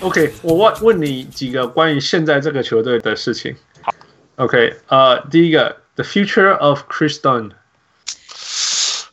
[0.00, 3.56] OK，我问问你几个关于现在这个球队的事情。
[3.80, 3.92] 好
[4.36, 7.52] ，OK，呃，第一个，The future of Kris Dunn。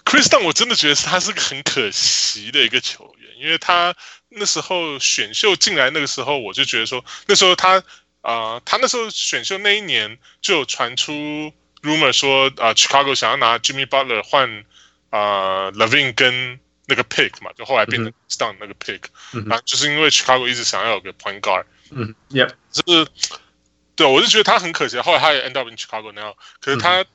[0.04, 3.96] Kris Dunn，我真的觉得他是个很可惜的一个球员，因为他
[4.30, 7.78] 那时候选秀进来那个时候，我就觉得说，那时候他
[8.22, 11.14] 啊、呃，他那时候选秀那一年就传出
[11.82, 14.66] rumor 说啊、呃、，Chicago 想要拿 Jimmy Butler 换
[15.10, 19.02] 啊、呃、LaVine 跟那个 pick 嘛，就后来变成 Stun 那个 pick，、
[19.34, 23.08] 嗯、然后就是因为 Chicago 一直想要有个 point guard，嗯，Yeah，就是
[23.96, 27.06] 对，我就觉得他很可惜，后来他也 end up in Chicago now，，可是他、嗯、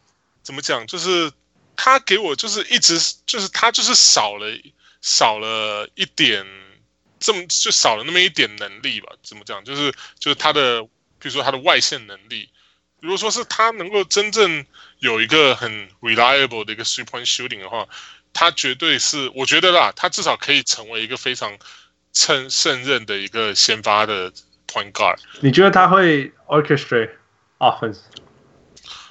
[0.43, 1.33] 怎么讲，就是。
[1.81, 4.49] 他给我就是一直就是他就是少了
[5.01, 6.45] 少了一点，
[7.21, 9.13] 这么就少了那么一点能力吧？
[9.23, 9.65] 怎么讲？
[9.65, 12.51] 就是就是他的，比如说他的外线能力。
[12.99, 14.67] 如果说是他能够真正
[14.99, 17.87] 有一个很 reliable 的一个 three point shooting 的话，
[18.33, 21.59] 他绝对是我觉得啦，他至少可以成为一个非常
[22.13, 24.31] 称胜任的一个先发的
[24.67, 25.17] point guard。
[25.41, 27.11] 你觉得他会 orchestrate
[27.59, 27.99] offense？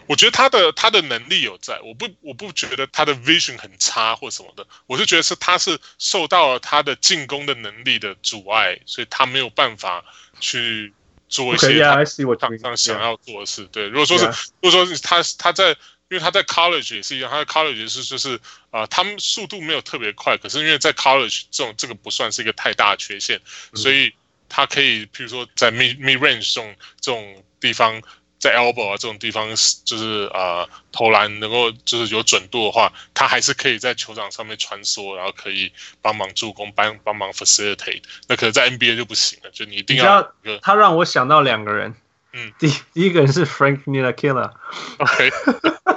[0.08, 10.06] 我觉得他的他的能力有在，我不我不觉得他的 vision 很差或什么的，我是觉得是他是受到了他的进攻的能力的阻碍，所以他没有办法
[10.40, 10.94] 去
[11.28, 13.68] 做一些他场上想要做的事。
[13.70, 14.26] 对，如果说是
[14.62, 15.76] 如果说是他他在，
[16.10, 18.36] 因为他在 college 也是一样，他在 college 也是就是
[18.72, 23.40] 啊、呃，他们速度没有特别快，可是因为在 college 这种这个不算是一个太大的缺陷，
[23.74, 24.14] 所以
[24.50, 28.02] 他可以，譬如说在 mid mid range 这种这种地方。
[28.40, 29.50] 在 elbow 啊这种地方，
[29.84, 38.04] 就是呃投篮能够就是有准度的话，他还是可以在球场上面穿梭，然后可以帮忙助攻，帮帮忙 facilitate。
[38.28, 40.32] 那可能在 NBA 就不行了，就你一定要。
[40.62, 41.96] 他让我想到两个人，
[42.34, 45.32] 嗯，第第一个人是 Frank Ntilikina，OK，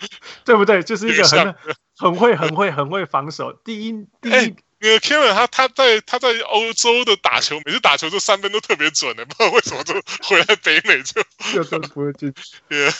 [0.44, 0.82] 对不对？
[0.82, 1.54] 就是一个很
[1.96, 3.52] 很会很会很会防守。
[3.64, 4.32] 第一第一。
[4.32, 9.92] 欸那个 Kevin 他他在他在欧洲的打球，每次打球这三分都特别准的， 不知道为什么就
[10.22, 11.20] 回来北美就
[11.52, 12.32] 就都不会进。
[12.70, 12.94] Yeah.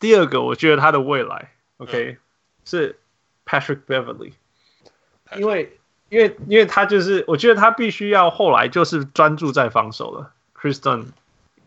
[0.00, 2.18] 第二个，我觉得他的未来，OK，、嗯、
[2.64, 2.98] 是
[3.46, 4.32] Patrick Beverly，
[5.36, 5.78] 因为
[6.08, 10.32] 因为因为他就是，我觉得他必须要后来就是专注在防守了。
[10.60, 11.12] Kris Dunn，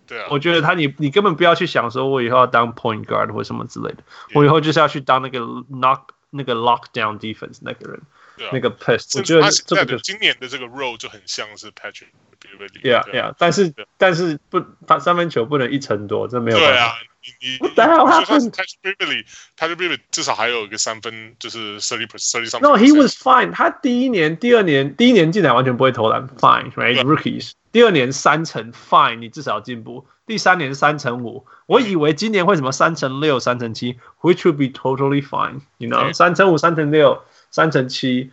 [0.05, 4.03] 对啊，我觉得他你你根本不要去想说我以后要当 Point Guard 或什么之类的.
[4.33, 8.01] 我以后就是要去当那个 Knock 那个 Lockdown Defense 那个人。
[8.35, 12.07] 对啊、那个 pass，我觉得他现在的今年的这个 role 就很像是 Patrick
[12.41, 12.81] Beverly。
[12.81, 16.73] Yeah, yeah，但是但是不，他三分球不能一成多，这没有办法。
[16.73, 16.93] 对啊，
[17.24, 23.52] 你你，What the hell happened？Patrick Beverly，Patrick Beverly 至少还有一个三分，就是 thirty thirty something。No，he was fine。
[23.52, 27.52] 他第一年、第二年、第一年进来完全不会投篮，fine，right？Rookies。
[27.72, 30.06] 第二年三成，fine，你至少进步。
[30.26, 36.12] 第三年三成五，我以为今年会什么三成六、三成七，which would be totally fine，you know？
[36.12, 37.22] 三成五、三成六。
[37.50, 38.30] 三乘七，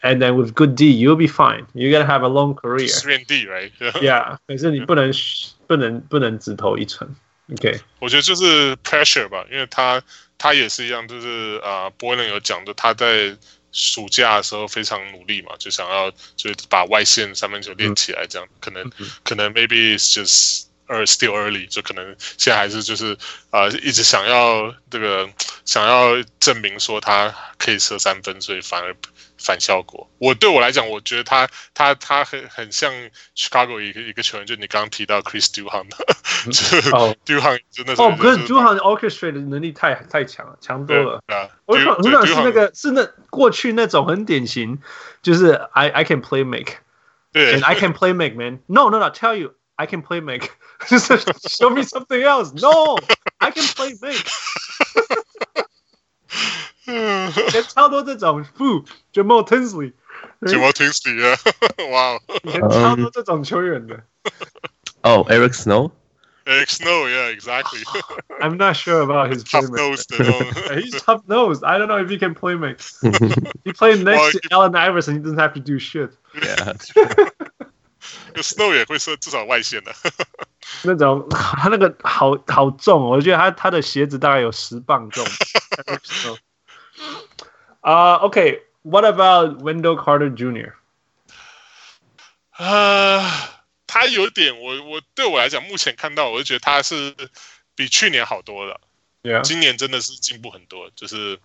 [0.00, 1.66] and then with good D, you'll be fine.
[1.74, 2.88] You're gonna have a long career.
[2.88, 3.70] Three and D, right?
[4.00, 4.38] Yeah.
[4.46, 5.12] 可是你不能
[5.66, 7.14] 不能不能只投一成。
[7.51, 7.81] OK。
[7.99, 10.01] 我觉得就是 pressure 吧，因为他
[10.37, 13.35] 他也是一样，就是啊，波伦有讲的，他在
[13.71, 20.65] 暑假的时候非常努力嘛，就想要就是把外线三分球练起来，这样、嗯、可能、嗯、可能 maybe it's just
[21.05, 23.13] still early，就可能现在还是就是
[23.49, 25.29] 啊、呃，一直想要这个。
[25.65, 28.93] 想要证明说他可以射三分，所以反而
[29.43, 30.09] 反效果。
[30.19, 32.93] 我对我来讲，我觉得他他他很很像
[33.35, 35.97] Chicago 一个一个球员，就你刚刚提到 Chris Duhon 的，
[36.97, 41.21] 哦，Duhon 真的是哦，不是 Duhon orchestrate 的能力太太强了，强多了。
[41.27, 44.79] 啊，我想我想是那个是那过去那种很典型，
[45.21, 46.77] 就是 I I can play make，
[47.31, 48.59] 对，and I can play make man。
[48.67, 50.49] No no no，tell you I can play make，
[50.87, 52.53] 就是 show me something else。
[52.53, 54.23] No，I can play make。
[56.86, 57.32] 嗯，
[57.68, 61.38] 超多这种副 Jamal Tinsley，Jamal Tinsley 啊，
[61.90, 64.02] 哇，以前超多这种球员的。
[65.02, 70.06] 哦， Eric Snow，Eric Snow，yeah，exactly。I'm not sure about his tough nose.
[70.08, 71.62] He's tough nose.
[71.62, 72.80] I don't know if he can play make.
[73.64, 75.14] He played next to Allen Iverson.
[75.14, 76.10] He doesn't have to do shit.
[76.34, 76.74] Yeah.
[78.40, 79.92] Snow 也会射至少外线的。
[80.82, 85.26] 那种他那个好好重，我觉得他他的鞋子大概有十磅重。
[87.81, 90.73] 啊、uh,，OK，What、okay, about Wendell Carter Jr.？
[92.51, 93.49] 啊、uh,，
[93.87, 97.15] 他有点，我我对我来讲，目前看到我就觉得他是
[97.75, 98.79] 比去年好多了。
[99.23, 99.41] Yeah.
[99.41, 100.89] 今年真的是进步很多。
[100.95, 101.39] 就是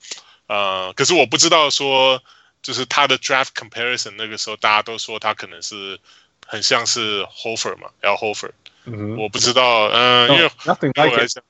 [0.47, 2.23] 呃，可是我不知道说，
[2.63, 5.99] 就是他的 Draft Comparison 那个时候，大家都说他可能是
[6.47, 8.53] 很像是 Horford 嘛，Al Horford。
[8.85, 9.23] 嗯、mm -hmm.
[9.23, 11.43] 我不知道，嗯、呃 no,，因为对我来讲，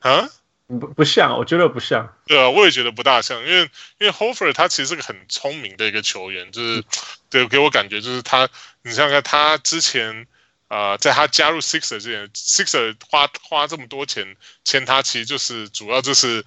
[0.00, 0.28] 啊。
[0.68, 2.12] 不不像，我觉得不像。
[2.26, 6.84] 对啊，我也觉得不大像，因为因为 Horford 他其实是个很聪明的一个球员，就是
[7.30, 8.48] 对给我感觉就是他，
[8.82, 10.26] 你想想看，他之前
[10.68, 16.44] 啊、呃，在他加入 Sixer 之前，Sixer 花花这么多钱签他，其实就是主要就是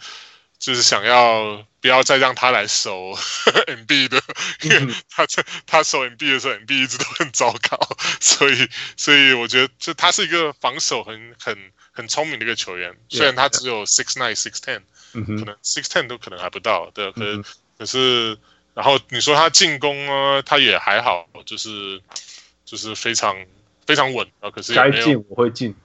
[0.59, 3.13] 就是想要不要再让他来守
[3.67, 4.21] MB 的，
[4.63, 7.79] 因为他在他守 MB 的时候，MB 一直都很糟糕，
[8.19, 14.79] 所以所以我觉得就他是一个防守很很很聪明的一个球员，虽然他只有 six nine six ten，
[15.11, 17.43] 可能 six ten 都可能还不到，对，可是
[17.77, 18.37] 可是。
[18.75, 21.99] 然后你说他进攻呢，他也还好，就是
[22.63, 23.35] 就是非常
[23.85, 24.49] 非常稳啊。
[24.51, 25.75] 可是该进我会进，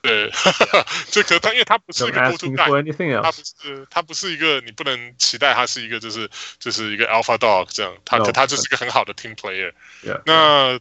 [0.00, 0.30] 对，
[1.10, 9.72] 就可他因为他不是一个 go to guy，他不是他不是一个你不能期待他是一个就是就是一个 alpha dog 这样，他 no, 可他就是一个很好的 team player。
[10.24, 10.78] 那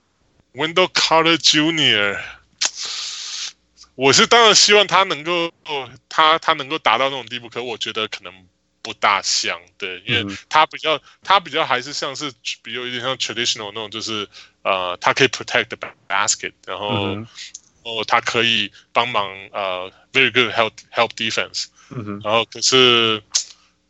[0.53, 2.21] Wendell Carter Jr.，
[3.97, 5.51] 我是当然希望他能够
[6.07, 8.31] 他他能够达到那种地步，可我觉得可能。
[8.83, 12.31] 不大像，对，因为他比较，他比较还是像是
[12.63, 14.25] 比较有点像 traditional 那种，就是
[14.61, 15.77] 呃，他可以 protect the
[16.07, 17.27] basket，然后，嗯、
[17.83, 23.21] 哦，他可以帮忙呃，very good help help defense，嗯、然后可是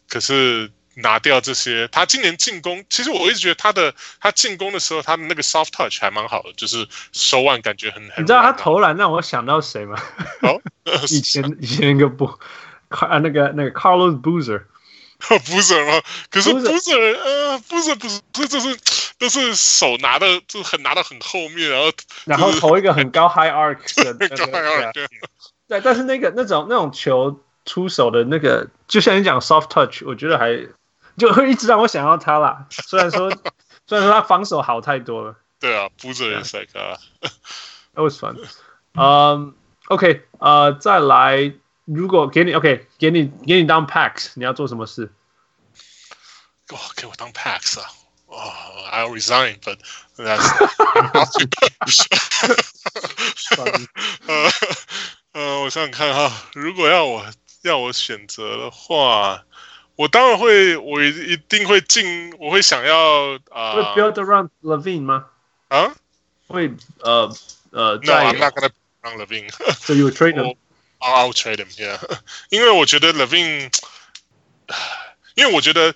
[0.09, 8.23] 可是拿掉这些，他今年进攻，其实我一直觉得他的他进攻的时候，他的那个 soft touch 还蛮好的，就是手腕感觉很很。
[8.23, 9.97] 你知道他投篮让我想到谁吗？
[10.41, 10.61] 哦，
[11.09, 12.25] 以前以前那个不，
[12.89, 14.63] 啊那个那个 Carlos Boozer。
[15.19, 15.99] 不是吗？
[16.29, 18.77] 可是不是，呃，不是，不是，这这是
[19.17, 21.91] 都是手拿的，就很拿的很后面，然后
[22.25, 25.07] 然后投一个很高 high arc 的， 高 high arc，
[25.67, 30.51] 对，但是那个那种那种球出手的那个，就像你讲 soft touch，我觉得还
[31.17, 32.65] 就会一直让我想要他啦。
[32.69, 33.29] 虽然说
[33.87, 36.97] 虽然说他防守好太多了，对啊，不是也是啊
[37.95, 38.37] ，That was fun。
[38.93, 39.55] 嗯
[39.87, 41.53] ，OK，呃，再来。
[41.85, 45.09] 如果给你 OK，给你给你当 Pax，你要做什么事？
[46.67, 47.87] 哦，给我当 Pax 啊！
[48.25, 48.53] 哇
[48.91, 49.77] ，I'll resign，but
[50.17, 50.43] that's
[54.27, 54.51] 呃
[55.31, 57.25] 呃，我想想看哈，如果要我
[57.61, 59.45] 要我选择的话，
[59.97, 63.73] 我当然会，我一定会进，我会想要啊。
[63.73, 65.25] 会 build around LaVine 吗？
[65.67, 65.93] 啊？
[66.47, 67.35] 会呃
[67.71, 68.69] 呃，No, I'm not gonna
[69.03, 69.51] around LaVine.
[69.73, 70.55] So you trade him?
[70.99, 71.99] I'll trade him, yeah.
[72.49, 73.71] 因为我觉得 LaVine，
[75.35, 75.93] 因为我觉得，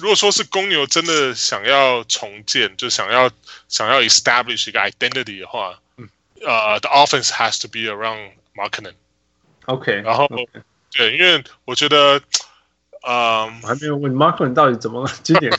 [0.00, 3.30] 如果说是公牛真的想要重建，就想要
[3.68, 5.78] 想要 establish 一个 identity 的话，
[6.42, 8.94] 呃、uh,，the offense has to be around Markkanen
[9.66, 10.62] OK，然后 okay.
[10.92, 12.20] 对，因为我觉得，
[13.02, 15.52] 呃、um,，我还没有问 Markkanen 到底怎么了，今年。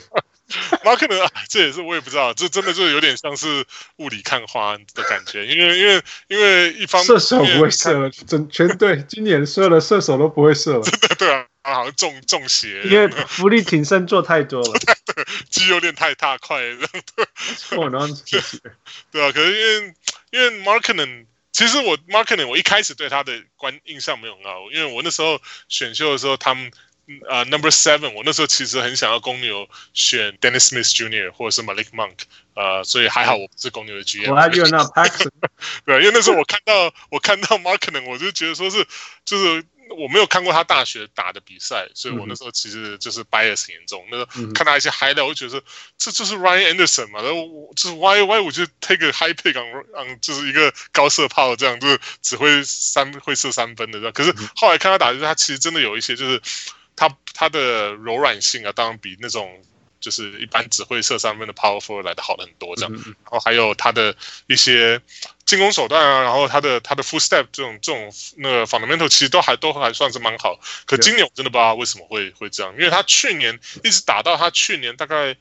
[0.84, 3.64] 马可能啊，这也是我也不知道，这真的就有点像是
[3.96, 14.78] 雾里看花的感觉，因为因为因为一方射手不会射了，整全队今年射了射手都不会射了， 真的对啊，好像中中邪，因为福利挺身做太多了，
[15.48, 16.86] 肌肉练太大块了，
[19.10, 19.94] 对， 啊，可是因为
[20.32, 26.70] 因为 Markkanen，其实我 Markkanen 我一开始对他的观印象没有很好，因为我那时候选秀的时候他们。
[27.28, 31.30] 呃、uh,，Number Seven，我那时候其实很想要公牛选 Dennis Smith Jr.
[31.30, 32.14] 或者是 Malik Monk，
[32.54, 34.30] 呃、uh,，所以还好我不是公牛的 GM。
[34.30, 35.28] 我还有那 Paxson，
[35.84, 38.86] 对，因为那时候我看到我看到 Markkanen，我就觉得说是
[39.24, 39.64] 就是
[39.98, 44.06] 我没有看过他大学打的比赛，所以我那时候其实就是 bias 很严重。
[44.08, 45.62] 那时候看他一些 highlight，我就觉得说
[45.98, 54.12] 这就是 Ryan Anderson 嘛，然后我就是 Why Why 我就 take a high pick on on 就是一个高射炮这样，就是只会三会射三分的这样。
[54.12, 56.40] 可是后来看他打，就是他其实真的有一些就是。
[56.96, 59.62] 他他的柔软性啊，当然比那种
[60.00, 62.92] 就是一般只会射三分的 power forward 来的好很多，这样。
[62.92, 64.14] 然后还有他的
[64.46, 65.00] 一些
[65.44, 70.58] 进攻手段啊，然后他的他的 full step 这种这种那个 fundamental 其实都还都还算是蛮好。
[70.86, 75.36] 可今年我真的不知道为什么会会这样，因为他去年一直打到他去年大概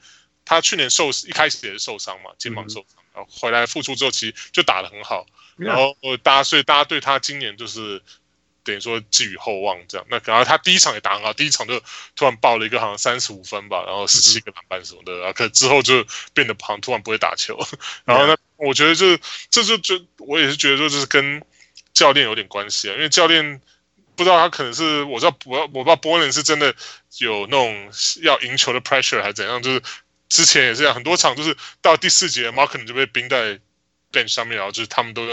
[0.45, 5.25] 他去年受一开始也是受伤嘛，肩膀受伤，然后回来复出之后其实就打得很好。
[5.57, 8.01] 然后大家所以大家对他今年就是。
[8.63, 11.81] 等于说寄予厚望这样，那然后他第一场也打很好，第一场就
[12.15, 17.59] 突然爆了一个好像三十五分吧，然后十七个篮板什么的，然后可之后就变得好像突然不会打球，
[18.05, 19.17] 然后呢，我觉得就
[19.49, 21.43] 这就就我也是觉得说这是跟
[21.93, 23.59] 教练有点关系啊，因为教练
[24.15, 26.75] 不知道他可能是我知道我我不知道波伦是真的
[27.17, 27.91] 有那种
[28.21, 29.81] 要赢球的 pressure 还是怎样，就是
[30.29, 33.59] 之前也是这样，很多场就是到第四节，马可能就被冰在
[34.11, 35.25] bench 上面，然后就是他们都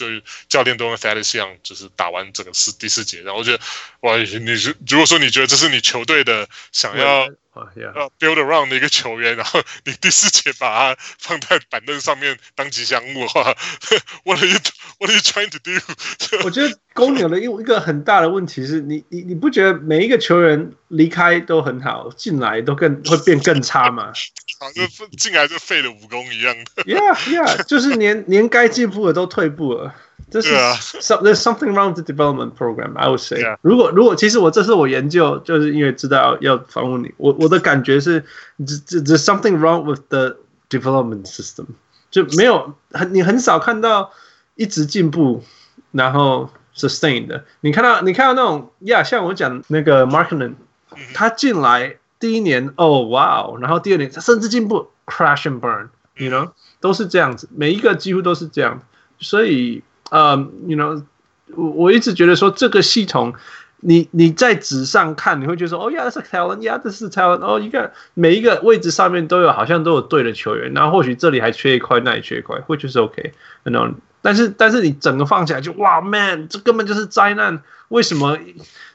[0.00, 3.62] 要就教练都用 Thaddeus Young 就是打完整个四第四节，然后我觉得
[4.00, 7.28] 哇，你是如果说你觉得这是你球队的想要。
[7.54, 13.54] 啊，Yeah，呃，build around 的一个球员，然后你第四节把他放在板凳上面当吉祥物的话，
[14.26, 14.58] What are you
[14.98, 15.70] What are you trying to do？
[16.42, 24.12] 我觉得公牛的一一个很大的问题是你你你不觉得每一个球员离开都很好，进来都更会变更差吗？
[24.58, 26.82] 好像进来就废了武功一样的。
[26.84, 29.83] Yeah，Yeah，就是连连该进步的都退步了。
[30.29, 32.95] 这是 there's something wrong with the development program.
[32.95, 33.57] I would say.
[33.61, 38.23] 如果如果其实我这是我研究，就是因为知道要访问你，我我的感觉是，
[38.59, 40.37] 这这 there's something wrong with the
[40.69, 41.65] development system，
[42.11, 44.11] 就没有很你很少看到
[44.53, 45.43] 一直进步，
[45.91, 47.45] 然后 sustain 的。
[47.61, 50.53] 你看到你看到那种呀，yeah, 像我讲那个 Markkanen，
[51.15, 58.83] 他进来第一年哦哇哦，然后第二年他甚至进步 crash and burn，you know 都是这样子，每一个几乎都是这样，
[59.19, 59.81] 所以。
[60.14, 61.02] 呃、um,，you know，
[61.56, 63.34] 我我一直觉得说这个系统，
[63.80, 73.92] 你你在纸上看，你会觉得说，哦，yeah，这是 talent，yeah，这是 talent，哦，一个每一个位置上面都有，好像都有对的球员，然后或许这里还缺一块，那里缺一块，或许是 OK，you know，
[74.22, 78.38] 但是但是你整个放起来就哇，man，这根本就是灾难，为什么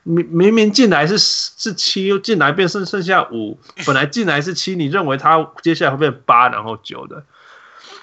[0.03, 7.25] 明明明进来是是七，又进来变剩剩下五，本来进来是七，你认为他接下来会变八，然后九的，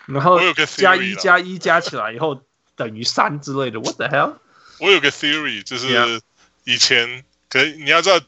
[0.04, 0.38] 然后
[0.76, 2.42] 加一加一加起来以后。
[2.76, 4.36] 等于三之类的，What the hell？
[4.78, 6.22] 我有个 theory，就是
[6.64, 8.20] 以前.可你要知道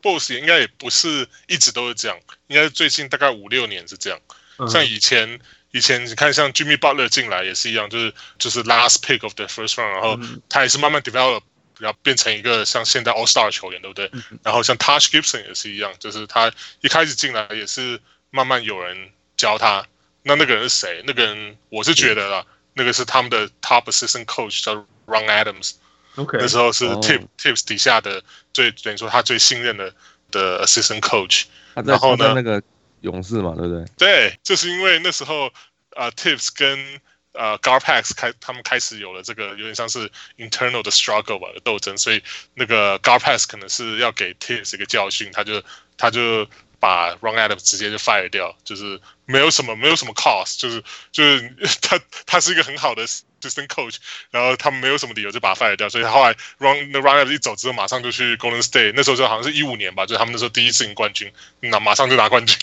[0.00, 4.20] ，Boss 应该也不是一直都是这样，应该是最近大概五六年是这样。
[4.58, 4.70] Uh.
[4.70, 5.40] 像以前，
[5.72, 10.16] 以前你看像 Jimmy Butler 进来也是一样，就是就是 last pick of the first round，然后
[10.48, 11.42] 他也是慢慢 develop，
[11.80, 14.38] 然后变成一个像现在 All Star 球员，对不对？Uh.
[14.44, 19.84] 然后像 Taj Gibson 也是一样，就是他一开始进来也是慢慢有人教他。
[20.22, 21.02] 那那个人是谁？
[21.04, 22.42] 那个人我是觉得啦。
[22.42, 22.57] Uh.
[22.78, 24.74] 那个是他们的 top assistant coach 叫
[25.06, 26.38] Ron Adams，OK，Okay.
[26.40, 27.28] 那时候是 Tip、oh.
[27.36, 28.22] Tips 底下的
[28.54, 29.92] 最等于说他最信任的
[30.30, 31.46] 的 assistant coach。
[31.74, 32.62] 然后呢，那个
[33.00, 33.84] 勇士嘛，对不对？
[33.98, 35.48] 对，就是因为那时候
[35.96, 37.00] 啊、呃、Tips 跟
[37.32, 42.22] 呃 Garpax 开他们开始有了这个有点像是 internal 的 struggle 吧的斗争，所以
[42.54, 45.62] 那个 Garpax 可能是要给 Tips 一个教训，他就
[45.96, 46.48] 他就。
[46.80, 50.82] 把 Ron Adams 直接就 fire 掉，就是没有什么没有什么 cost，就是
[51.12, 53.96] 就是 他他是一个很好的 assistant coach，
[54.30, 62.56] 然后他们没有什么理由就把他 fire 掉，所以后来 Ron Ron Adams 一走之后，马上就去 Golden State，那时候就好像是一五年吧，就是他们那时候第一次赢冠军，那马上就拿冠军。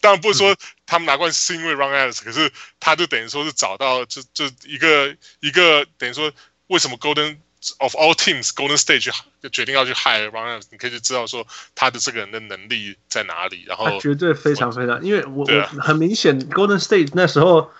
[0.00, 0.56] 当然不是说
[0.86, 6.32] 他们拿冠军是因为 Ron Adams，可是他就等于说是找到就就一个一个等于说
[6.68, 7.38] 为什么 Golden
[7.80, 9.10] Of all teams, Golden State
[9.42, 11.44] 就决定要去 hire Ron Adams，你可以就知道说
[11.74, 13.64] 他的这个人的能力在哪里。
[13.66, 17.70] 然后绝对非常非常，因为我、啊、我很明显 Golden State 那时候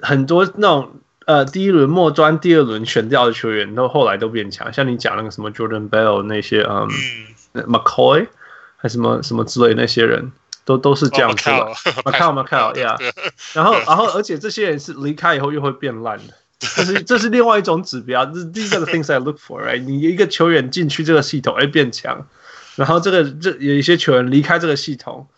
[0.00, 4.72] 很多那种呃第一轮末端、第二轮选掉的球员，都后来都变强。
[4.72, 6.88] 像你讲那个什么 Jordan Bell 那些，嗯，
[7.52, 8.28] 嗯，McCoy
[8.76, 10.32] 还什么什么之类那些人，
[10.64, 11.52] 都都是这样子的。
[12.04, 13.12] McCoy McCoy，yeah。
[13.52, 16.34] 然后然后而且这些人是离开以后又会变烂的。
[16.58, 19.80] 这是 这是另外一种指标，这是 these are the things I look for，right？
[19.82, 22.26] 你一个球员进去这个系统，哎，变强，
[22.76, 25.28] 然后这个这有一些球员离开这个系统，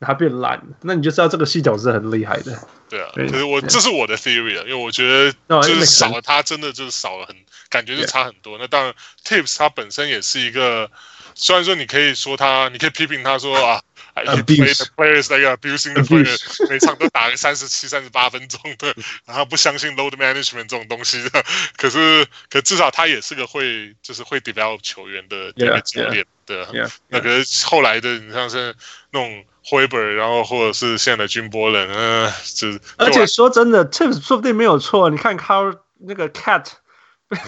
[0.00, 2.58] 他变烂，那你就知道这个系统是很厉害的。
[2.88, 7.36] 对啊，可是我这是我的 theory 啊，因为我觉得就是少了他，真的就是少了很，
[7.70, 8.58] 感觉就差很多。
[8.58, 10.90] 那当然，Tips 他本身也是一个，
[11.34, 13.80] 虽然说你可以说他，你可以批评他说啊。
[14.14, 18.94] Abuse the players 那个 abusing the players，每场都打个三十七、三十八分钟的，
[19.24, 21.44] 然后不相信 load management 这种东西的。
[21.76, 26.68] 可是，可至少他也是个会，就是会 develop 球员的一个教练的。
[27.08, 28.72] 那可是后来的，你像是
[29.10, 32.80] 那种 Hoiberg，然后或者是现在的军波人，嗯，就是。
[32.96, 35.10] 而且说真的，Tips 说不定没有错。
[35.10, 36.66] 你看 Carl 那个 Cat。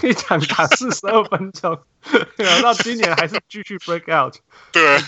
[0.03, 1.83] 一场打四十二分钟，
[2.35, 4.35] 然后到今年还是继续 break out。
[4.71, 4.99] 对，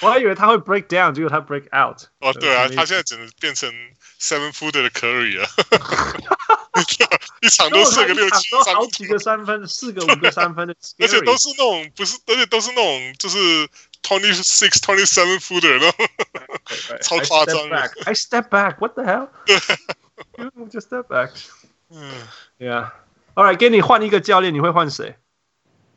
[0.00, 2.02] 我还以为他会 break down，结果他 break out。
[2.20, 3.72] 哦，对啊，他现在只能变成
[4.20, 5.48] seven footer 的 Curry 了。
[7.40, 13.38] 一场都射个六七三，好几个三分，四个五个三分的，而且都是那种不是，而且都是那种就是
[14.02, 17.56] twenty six twenty seven footer 的，超夸张。
[18.04, 21.30] I step back，what the hell？just step back。
[21.88, 22.12] 嗯，
[22.58, 22.90] Yeah。
[23.33, 25.15] Alright，给你换一个教练，你会换谁？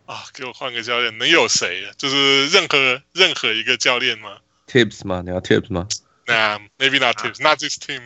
[0.06, 1.90] 啊，给我换个教练，能有谁？
[1.98, 4.38] 就是任何任何一个教练吗
[4.68, 5.22] ？Tips 吗？
[5.24, 5.88] 你要 Tips 吗
[6.26, 8.02] ？Nah，maybe not Tips，not this team。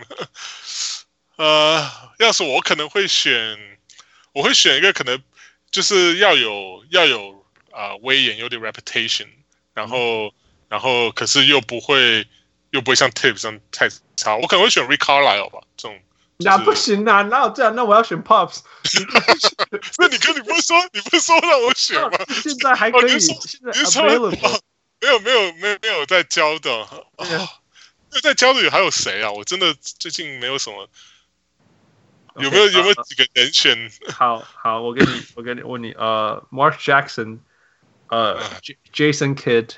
[1.36, 3.78] 呃，要是我可能会选，
[4.32, 5.22] 我会选一个可能
[5.70, 9.28] 就是要有要有啊、呃、威严，有点 reputation，
[9.74, 10.32] 然后
[10.68, 12.26] 然后可是又不会
[12.70, 16.00] 又不会像 Tips 这样太差，我可能会选 Rick Carlisle 吧，这种。
[16.38, 17.22] 就是、那不行啊！
[17.22, 17.74] 哪有这样？
[17.74, 18.60] 那我要选 Pops。
[19.98, 22.10] 那你跟你不是说你不是说让我选吗？
[22.42, 24.60] 现在还可以，哦、现在 available。
[25.00, 26.70] 没有没有没有没有在教的。
[27.16, 27.48] 哎呀，
[28.22, 29.30] 在教的有还有谁啊？
[29.32, 30.88] 我真的最近没有什么。
[32.36, 33.90] 有没有、有没有几个人选？
[34.14, 37.40] 好好，我给你我给你问你呃、uh,，Mark Jackson，
[38.08, 39.70] 呃、uh,，Jason Kidd，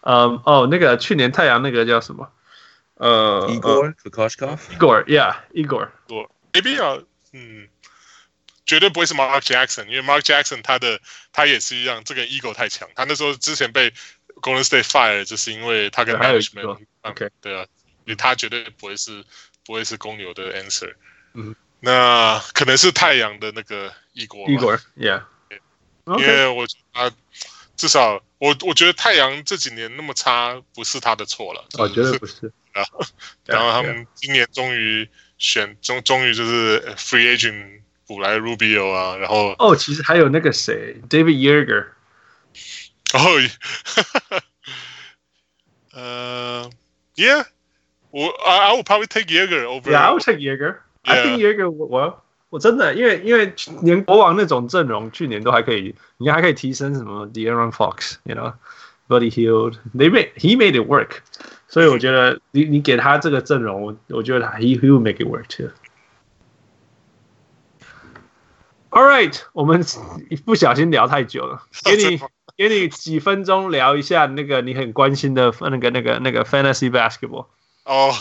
[0.00, 2.30] 嗯，哦，那个去年太阳那个叫什么？
[2.98, 7.02] 呃、uh,，Igor Kokoskov，Igor，Yeah，Igor，我 maybe 啊，
[7.32, 7.68] 嗯，
[8.66, 11.00] 绝对不会是 Mark Jackson，因为 Mark Jackson 他的
[11.32, 13.92] 他也是一样，这个 Ego 太强，他那时候之前被
[14.42, 17.30] Golden State fire 就是因为他跟 Management，OK，、okay.
[17.40, 17.66] 对啊，
[18.04, 19.24] 因为他绝对不会是
[19.64, 20.94] 不会是公牛的 answer，
[21.34, 21.54] 嗯。
[21.80, 25.22] 那可能是太阳的那个伊国，伊国，Yeah，
[26.06, 27.16] 因为我觉得他
[27.76, 31.64] 至少我我觉得太阳这几年那么差，不是他的错了。
[31.78, 32.52] 我觉得不是。
[32.78, 33.00] 然后，
[33.46, 35.08] 然后他们今年终于
[35.38, 41.86] 选终终于就是 Free Agent 补来 Rubio 啊，然后哦，其实还有那个谁，David Joerger。
[43.14, 44.40] 哦，
[45.92, 46.70] 呃
[47.16, 47.44] ，Yeah，
[48.10, 49.90] 我 I I would probably take Joerger over。
[49.90, 50.76] Yeah，I would take Joerger。
[51.02, 61.20] I think 有一个我我我真的因为因为连国王那种阵容去年都还可以，你看还可以提升什么 De'Aaron Fox，you know，Buddy Hield，they made he made it work，
[61.78, 65.70] 所以我觉得你你给他这个阵容，我我觉得他 he he will make it work too。
[68.90, 69.84] All right，我们
[70.44, 72.20] 不小心聊太久了，给你
[72.58, 77.46] 给你几分钟聊一下那个你很关心的那个那个那个 Fantasy Basketball。
[77.84, 78.12] 哦，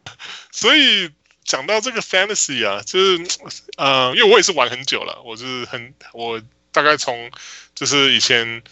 [0.50, 1.10] 所以。
[1.44, 6.40] 讲到这个 fantasy 啊，就是，呃，因为我也是玩很久了，我就是很，我
[6.70, 7.32] 大概从
[7.74, 8.62] 就是以前，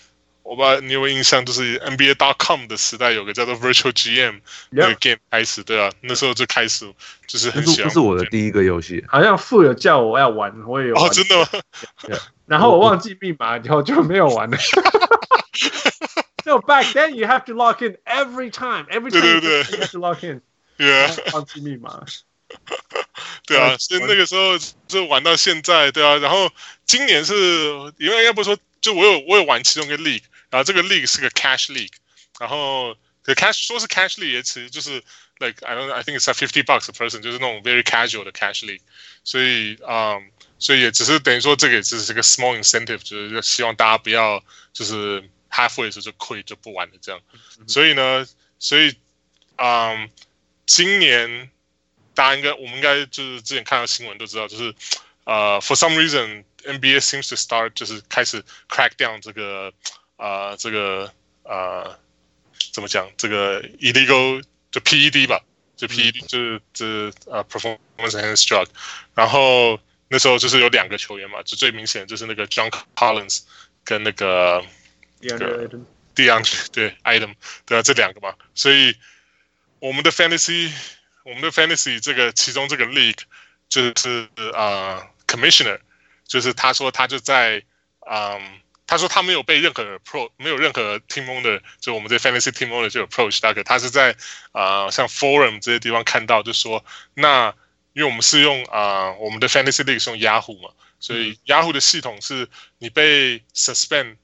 [0.51, 4.41] 我不知道你有没有印象，就是 NBA.com 的时代，有个叫做 Virtual GM
[4.71, 6.93] 那个 game 开始，对啊，那时候就开始
[7.29, 7.89] 就是很喜欢。
[7.89, 11.05] 这是我的第一个游戏，好像富有叫我要玩，我也有玩。
[11.05, 11.49] 哦，真的吗？
[12.47, 14.59] 然后我忘记密码以后就没有玩了。
[16.43, 19.99] So back then you have to log in every time, every time you have to
[20.01, 20.43] log in.
[20.79, 22.05] Yeah，忘记密码。
[23.47, 26.17] 对啊，所以那个时候就玩到现在，对啊。
[26.17, 26.51] 然后
[26.87, 27.35] 今年是
[27.99, 31.94] 因为应该不说，就我有我有玩其中一个 league，然后这个 league 是个 cash league，
[32.40, 35.04] 然后可 cash 说是 cash league 也其实就是
[35.40, 38.64] like I don't I think it's a fifty bucks a person，就是那种 very casual 的 cash
[38.66, 38.82] league，
[39.24, 40.24] 所以嗯，um,
[40.60, 47.22] 所以也只是等于说这个也只是个 small incentive，就是希望大家不要就是 halfway 的时候就 quit 就不玩了这样。
[47.68, 48.28] 所以呢，
[48.60, 48.96] 所以
[49.58, 50.10] 嗯，um,
[50.66, 51.50] 今年。
[52.16, 54.74] 大家应该，我们应该就是之前看到新闻都知道，就是，
[55.26, 59.74] 呃，for some reason NBA seems to start 就是开始 crack down 这个，
[60.21, 61.99] 呃，这个呃，
[62.73, 63.11] 怎么讲？
[63.17, 65.41] 这个 illegal 就 PED 吧，
[65.77, 66.85] 就 PED 就是这
[67.31, 68.67] 呃 performance enhancing drug。
[69.15, 73.43] 然后那时候就是有两个球员嘛，就最明显就是那个 John Collins
[73.85, 74.63] 跟那个
[75.21, 78.95] DeAndre 对 Item 对啊，这两个嘛，所以
[79.81, 80.71] 我们的 fantasy。
[81.23, 83.21] 我们的 fantasy 这个其中这个 league
[83.69, 85.79] 就是啊、呃、commissioner，
[86.27, 87.63] 就是他说他就在
[88.11, 88.59] 嗯，
[88.91, 94.17] 他说他没有被任何 pro 没有任何 team owner，就我们这 fantasy team owner 就 approach 大哥，他是在
[94.51, 97.55] 啊、呃、像 forum 这些地方看到，就说那
[97.93, 102.49] 因为我们是用啊、呃、我们的 fantasy league 是用 Yahoo 嘛，所以 Yahoo 的系统是
[102.79, 104.17] 你被 suspend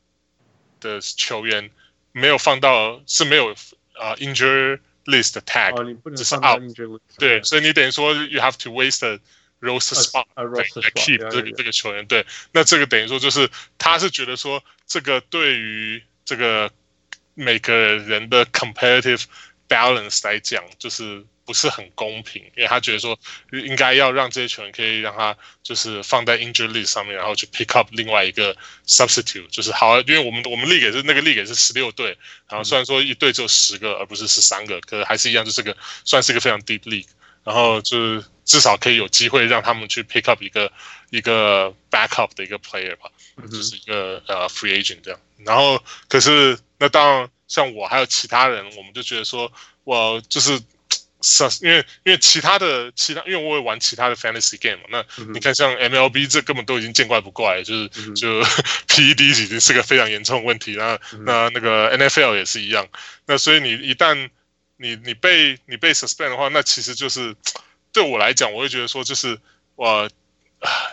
[0.81, 1.71] 的球员
[2.11, 3.53] 没有放到是没有
[3.95, 4.81] 啊、呃、injury。
[5.07, 5.73] list tag，
[6.17, 6.61] 这是 out，
[7.17, 9.21] 对，所以你等于说 you have to waste
[9.61, 10.45] a roster spot 来
[10.91, 16.71] keep 这个这个球员，对，那这个等于说就是他是觉得说这个对于这个
[17.35, 19.25] 每个人的 competitive
[19.69, 21.25] balance 来讲，就是。
[21.47, 23.17] 不是很公平，因为他觉得说
[23.53, 37.07] 应该要让这些球员可以让他就是放在 injury list 上面，然后去 pick up 另外一个 substitute，就是好，因为我们我们 league 也是那个 league 也是十六队，然后虽然说一队只有十个，而不是十三个，可是还是一样，就是个算是一个非常 deep league，
[37.45, 40.73] 然后就是至少可以有机会让他们去 pick up 一个
[41.11, 43.11] 一个 backup 的一个 player 吧，
[43.51, 49.53] 就是一个呃 free agent 这样，然后可是那当然像我还有其他人，我们就觉得说
[49.85, 50.59] 我就是。
[51.23, 58.43] 是，因为因为其他的其他，因为我也玩其他的 fantasy game 嘛，那你看像 MLB 这根本都已经见怪不怪，就是就
[58.87, 62.87] PED 已经是个非常严重的问题，那那那个 NFL 也是一样，
[63.25, 64.29] 那所以你一旦
[64.77, 67.35] 你你被你被 suspend 的话，那其实就是
[67.97, 69.41] 对我来讲，我会觉得说就是
[69.75, 70.07] 我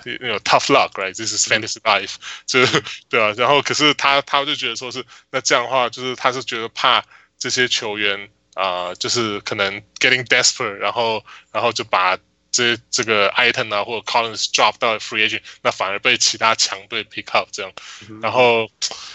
[0.05, 2.15] 有 tough luck，right？This is fantasy life，
[2.47, 2.65] 就
[3.09, 7.03] 对啊，然后可是他他就觉得说是那这样的话，就是他是觉得怕
[7.37, 8.29] 这些球员。
[8.55, 12.15] 啊、就是可能 getting desperate，然后然后就把
[12.53, 17.73] 这这个 item 啊或者 Collins drop 到 free agent，那反而被其他强队 pick up 这样，
[18.21, 18.69] 然后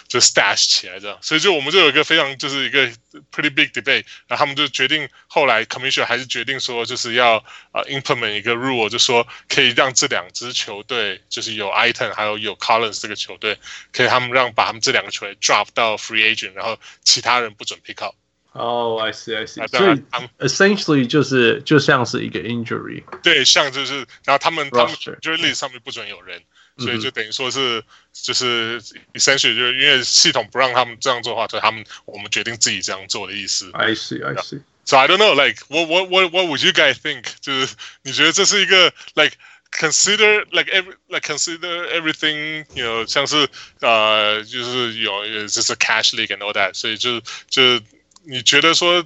[0.09, 2.89] 就 stash 起来这样，所以就我们就有一个非常就是一个
[3.33, 13.57] pretty big debate，然后他们就决定后来 commissioner 还是决定说就是要呃 implement 一个 rule，就说可以让这两支球队就是有 item 还有有 Collins 这个球队，
[13.93, 18.17] 可以他们让把他们这两个球队 drop 到 free agent，然后其他人不准 pick up。
[18.58, 19.68] 哦、oh,，I see, I see。
[19.68, 20.04] 所以
[20.38, 23.04] essentially 就是就像是一个 injury。
[23.24, 26.40] 对，像就是，然后他们他们 injury list 上面不准有人，
[26.78, 28.80] 所以就等于说是就是
[29.16, 33.72] essentially 就是因为系统不让他们这样做的话，所以他们我们决定自己这样做的意思。
[33.74, 34.62] I see, I see.
[34.86, 37.24] So I don't know, like what what what what would you guys think？
[37.42, 39.36] 就是你觉得这是一个 like
[39.72, 43.48] consider like every like consider everything you know 像是
[43.80, 47.20] 呃就是有就是 cash league and all that，所以就
[47.50, 47.82] 就。
[48.24, 49.06] 你觉得说，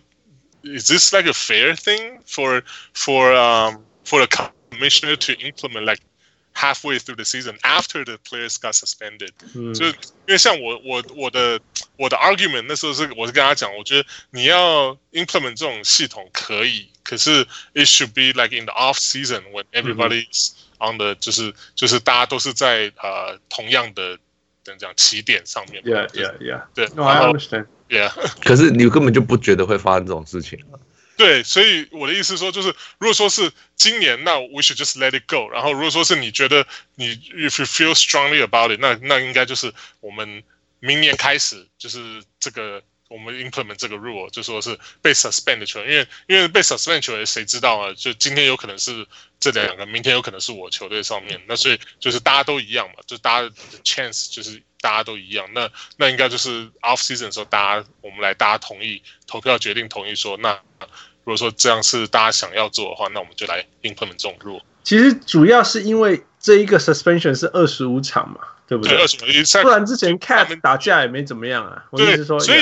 [0.63, 2.63] is this like a fair thing for
[2.93, 6.01] for um for the commissioner to implement like
[6.53, 9.93] halfway through the season after the players got suspended？、嗯、就因
[10.27, 11.59] 为像我我我的
[11.97, 20.97] 我的 argument 那时候是我是跟他讲，我觉得你要 implement 这种系统可以，可是 it should be like in the off season when everybody's on
[20.97, 24.17] the、嗯、就是就是大家都是在呃同样的
[24.63, 25.83] 怎样讲起点上面。
[25.83, 26.63] Yeah, yeah, yeah.
[26.73, 27.67] 对，No, I understand.
[27.92, 30.58] Yeah，可是你根本就不觉得会发生这种事情。
[31.18, 35.46] 对，所以我的意思说，就是如果说是今年，那 we should just let it go。
[35.50, 40.42] 然后如果说是你觉得你 if you feel strongly about it，那那应该就是我们
[40.80, 47.92] 明年开始就是这个我们 implement 这个 rule，就说是被 suspend 的球员，因为因为被 suspend 球员谁知道啊？
[47.92, 49.06] 就今天有可能是
[49.38, 51.38] 这两个，明天有可能是我球队上面。
[51.46, 54.62] 那所以就是大家都一样嘛，就大家的 chance 就是。
[54.82, 60.58] 大家都一样，那那应该就是 off season 的时候，大家我们来大家同意投票决定同意说，那
[61.24, 64.60] 如果说这样是大家想要做的话，那我们就来 implement 这种 rule。
[64.82, 68.98] 其实主要是因为这一个 suspension 是二十五场嘛，对不对？
[69.00, 71.84] 二十五，不然之前 cat 打架也没怎么样啊。
[71.90, 72.60] 我说，所以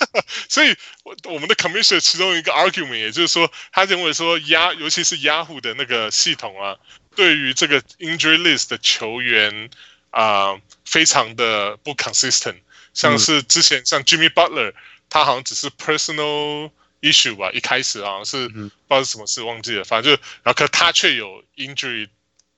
[0.48, 6.76] 所以我我们的 commissioner 其中一个 argument，也就是说，他认为说亚，尤其是 Yahoo 的那个系统啊，
[7.14, 9.68] 对于这个 injury list 的球员。
[10.10, 12.56] 啊、呃，非常的不 consistent，
[12.94, 14.72] 像是之前像 Jimmy Butler，
[15.10, 16.70] 他好像只是 personal
[17.02, 22.08] issue 吧，一开始好像是不知道是什么事忘记了，反正就然后可他却有 injury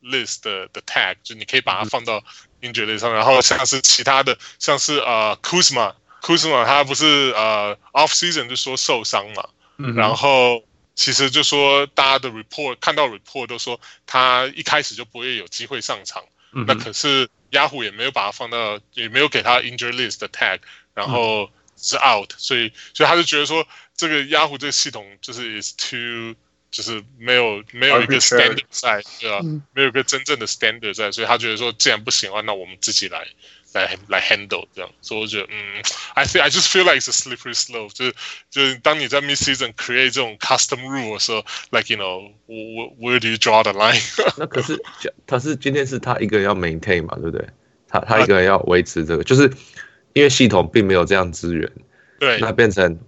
[0.01, 2.23] list 的的 tag，就你可以把它放到
[2.63, 9.49] injury list 上，然后像是其他的，像是呃 Kuzma，Kuzma 他不是呃 off season 就说受伤嘛，
[9.97, 10.63] 然后
[10.95, 17.29] 其实就说大家的 report 看到 report 都说他一开始就不会有机会上场，那可是。
[17.51, 20.61] Yahoo 也没有把它放到，也没有给它 injury list 的 tag，
[20.95, 26.35] 然后是 out，、嗯、所以所以他就觉得说，这个 Yahoo 这个系统就是 is too，
[26.71, 29.63] 就是没有没有一个 standard 在，对吧、啊嗯？
[29.75, 33.27] 没有一个真正的 standard 在，所以他觉得说，既然不行的话，那我们自己来。
[33.73, 35.83] 来来 handle 这样，所以我觉得，嗯
[36.15, 38.15] ，I think I just feel like it's a slippery slope，就是
[38.51, 44.03] 就是当你在 mid season create 这种 custom rule 的时候，like you know，where do you draw the line？
[44.37, 44.83] 那可是，
[45.27, 47.49] 他是今天是他一个人要 maintain 嘛，对不对？
[47.89, 49.53] 他他一个人要维持这个，就是
[50.15, 51.71] 因为系统并没有这样资源，
[52.19, 52.99] 对，那变成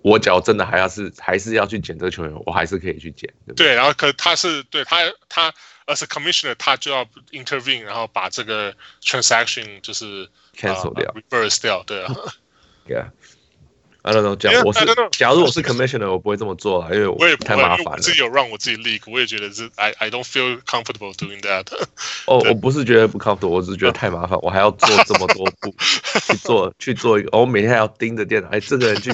[0.00, 3.66] 我假如真的还要是还是要去捡这个球员，我还是可以去捡，对不对？
[3.66, 5.52] 对，然后可他是对他他。
[5.86, 12.12] As a commissioner，他就要 intervene，然后把这个 transaction 就是 cancel 掉、uh,，reverse 掉，对啊。
[12.88, 17.90] Yeah，I don't know，讲我是假如我是 commissioner，我不会这么做啊，因为我也太麻烦了。
[17.92, 21.66] 我自己有让我自己 leak，我也觉得是 I I don't feel comfortable doing that。
[22.26, 25.74] 哦，我不是觉得不 comfortable，我只是觉得太麻烦，我还要做这么多步
[26.26, 28.48] 去做去做一个，我每天还要盯着电脑。
[28.50, 29.12] 哎，这个人去，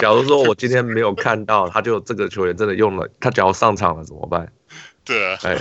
[0.00, 4.52] 假如说我今天没有看到，他就这个球员真的用了，他假如上场了怎么办？
[5.04, 5.58] 对啊，哎。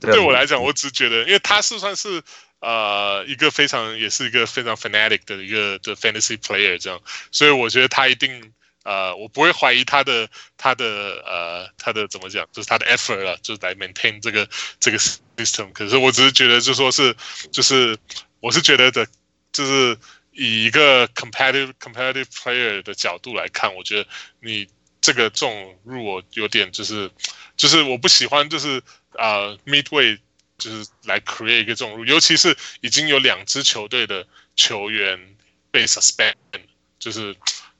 [0.00, 2.22] 对我来讲，我只觉得，因为他是算是
[2.60, 8.52] 呃一个非常，也是一个非常 fanatic 的一个的 fantasy player 这样，所以我觉得他一定
[8.84, 10.84] 呃，我不会怀疑他的他的
[11.24, 14.48] 呃他的怎么讲，就是他的 effort 了，就是来 maintain 这个
[14.80, 14.98] 这个
[15.36, 15.72] system。
[15.72, 17.14] 可是我只是觉得，就说是
[17.52, 17.96] 就是
[18.40, 19.06] 我是觉得的，
[19.52, 19.96] 就是
[20.32, 24.08] 以一个 competitive competitive player 的角度来看，我觉得
[24.40, 24.66] 你
[25.00, 27.10] 这个这种 rule 有点就是
[27.56, 28.82] 就是我不喜欢就是。
[29.18, 30.18] 啊、，Midway
[30.58, 35.36] 就是来 create 一个这种，尤其是已经有两支球队的球员
[35.70, 36.34] 被 suspend，
[36.98, 37.36] 就是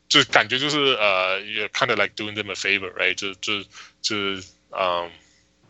[0.09, 3.15] 就感觉就是呃，也 kind of like doing them a favor，right？
[3.15, 3.63] 就就
[4.03, 4.17] 就
[4.71, 5.11] 嗯、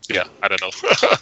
[0.09, 1.19] um,，yeah，I don't know。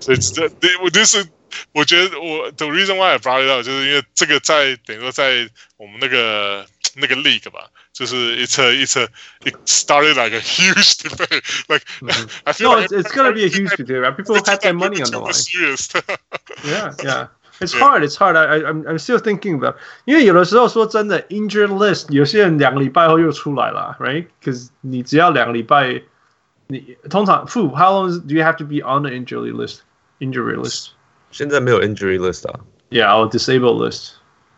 [0.00, 1.28] 所以这对我就是
[1.72, 6.66] 我觉得我 the reason why I brought it up 就是因为这个在等于说在我们那个。
[6.96, 9.07] 那个 league 吧，就是 it's a it's a
[9.45, 11.83] it started like a huge debate like
[12.45, 14.01] I feel No, like it's, it's gonna be a huge debate.
[14.01, 14.15] Right?
[14.15, 15.33] People have their money on the line.
[15.33, 15.89] Serious.
[16.63, 17.27] Yeah, yeah.
[17.61, 17.79] It's Yeah.
[17.79, 18.03] hard.
[18.03, 18.35] It's hard.
[18.35, 19.75] I, I, I'm, I'm still thinking about.
[20.03, 26.03] 因为有的时候说真的，injured list，有些人两个礼拜后又出来了，right？Because 你只要两个礼拜，
[26.67, 29.79] 你通常 Fu, how long do you have to be on the injury list?
[30.19, 30.89] Injury list?
[31.31, 34.15] 现在没有 injury list 啊， Yeah, or disabled list.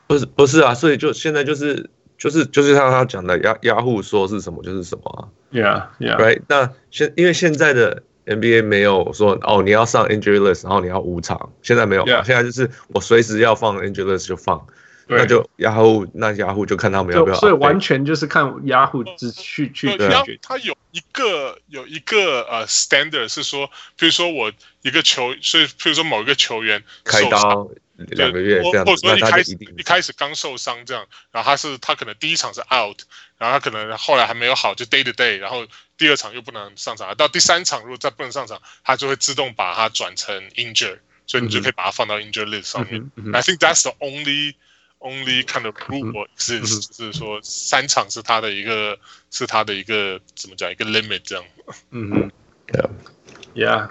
[0.07, 1.91] 不是不是啊，所以就现在就是
[2.22, 6.40] 就是就是像他讲的，雅雅虎说是什么就是什么啊 Yeah, yeah.，right？
[6.46, 14.64] 那现因为现在的 NBA 没有说哦你要上 injury list，然后你要无偿，现在没有 Yeah 现在就是我随时要放 injury list 就放，
[15.08, 20.38] 那就雅虎那雅虎就看他们要不要所以完全就是看 Yahoo 只去去去决定。
[20.40, 33.00] 它有一个有一个呃 standard 是说，比如说我一个球，所以比如说某一个球员开受伤刀两个月这样子，或或者说那一开一定一开始刚受伤这样，然后他是他可能第一场是 out，
[33.38, 43.10] 然后他可能后来还没有好，就 day to day，然后第二场又不能上场，到第三场如果再不能上场，他就会自动把它转成 injure，所以你就可以把它放到 injure list 上面。
[43.32, 44.54] I think that's the only
[45.00, 48.98] only kind of rule exists，、就是说三场是他的一个
[49.30, 51.44] 是他的一个怎么讲一个 limit 这样。
[51.90, 52.30] 嗯哼。
[52.68, 52.90] Yeah.
[53.54, 53.90] Yeah.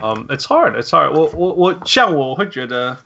[0.00, 0.74] Um, it's hard.
[0.76, 1.12] It's hard.
[1.12, 3.04] 我我我像我会觉得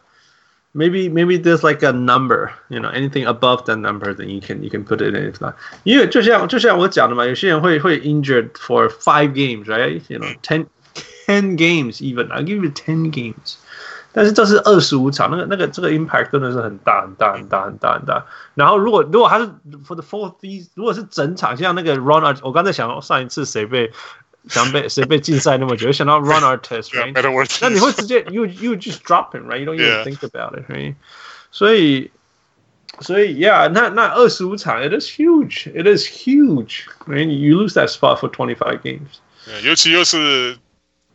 [0.76, 4.64] maybe maybe there's like a number, you know, anything above that number, then you can
[4.64, 5.32] you can put it in.
[5.32, 10.02] If not, 因为就像就像我讲的嘛，有些人会会 injured for five games, right?
[10.08, 10.68] You know, ten
[11.28, 12.30] ten games even.
[12.30, 13.56] I'll give you ten games.
[14.14, 18.26] 但是这是二十五场，那个那个这个 impact 真的是很大很大很大很大很大。
[18.56, 19.46] 然后如果如果他是
[19.88, 23.94] for the fourth season，如果是整场，像那个 Ron Art，我刚才想上一次谁被
[24.48, 27.14] 想被谁被禁赛那么久，想到 Ron Artest， Yeah, right？
[27.14, 27.50] better word.
[27.62, 29.60] 那你会直接 you you just drop him right?
[29.60, 30.04] You don't even Yeah.
[30.04, 30.96] think about it, right?
[31.52, 32.12] 所以
[33.00, 36.86] 所以 yeah，那那二十五场 it is huge, it is huge.
[37.06, 37.28] Right?
[37.28, 39.20] You lose that spot for twenty five games.
[39.48, 40.58] Yeah, 尤其又是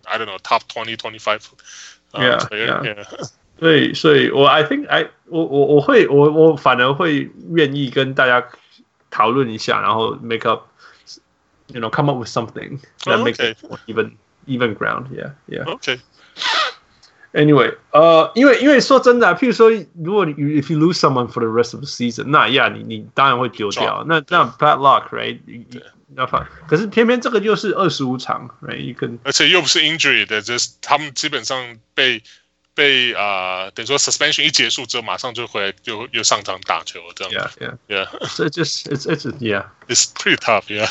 [0.05, 1.41] I don't know top twenty twenty five。
[2.13, 2.83] Yeah, yeah.
[2.83, 3.29] yeah.
[3.59, 8.47] 所以，所以我 I think I 我我我会我我反而会愿意跟大家
[9.11, 10.65] 讨论一下，然后 make up
[11.71, 13.51] you know come up with something that Oh, makes okay.
[13.51, 15.09] it more even even ground.
[15.11, 15.65] Yeah, yeah.
[15.65, 15.99] OK，
[17.33, 19.71] Anyway，呃，因为因为说真的、啊，譬如说，
[20.03, 24.05] 如果你 if you lose someone for the rest of the season，那 yeah，你你当然会丢掉。
[24.07, 25.39] 那那 bad luck，right？
[26.15, 32.23] 那反可是偏偏这个就是二十五场，right？You can 而且又不是 injury 的，就是他们基本上被
[32.81, 37.33] 被啊、呃等于说 suspension 一结束之后，马上就回来就又上场打球这样。
[37.33, 38.07] yeah yeah。
[38.07, 39.65] Yeah, 所以就是 it's it's yeah。
[39.89, 40.67] it's pretty tough.
[40.67, 40.89] Yeah.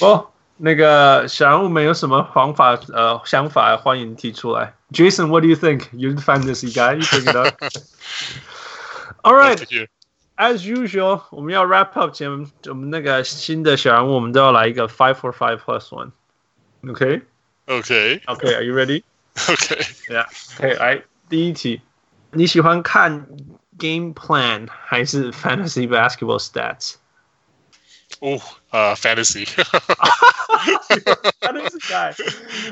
[0.00, 4.74] 哦，那个小人物们有什么方法呃想法，欢迎提出来。
[4.90, 5.88] Jason，what do you think?
[5.92, 6.94] You're the fantasy guy.
[6.94, 7.62] You bring it up.
[9.22, 9.56] All right.
[9.56, 9.88] Good to hear.
[10.36, 12.30] As usual，我们要 wrap up 前，
[12.68, 17.22] 我们那个新的小人物，我们都要来一个 five for five plus one。OK
[17.66, 18.22] OK.
[18.26, 19.02] OK Are you ready?
[19.48, 19.76] OK.
[20.08, 20.26] Yeah.
[20.58, 21.80] OK，来第一题，
[22.32, 23.26] 你喜欢看
[23.78, 26.94] game plan 还是 fantasy basketball stats？
[28.20, 28.40] 哦，
[28.70, 29.44] 呃，fantasy.
[31.40, 32.14] fantasy guy。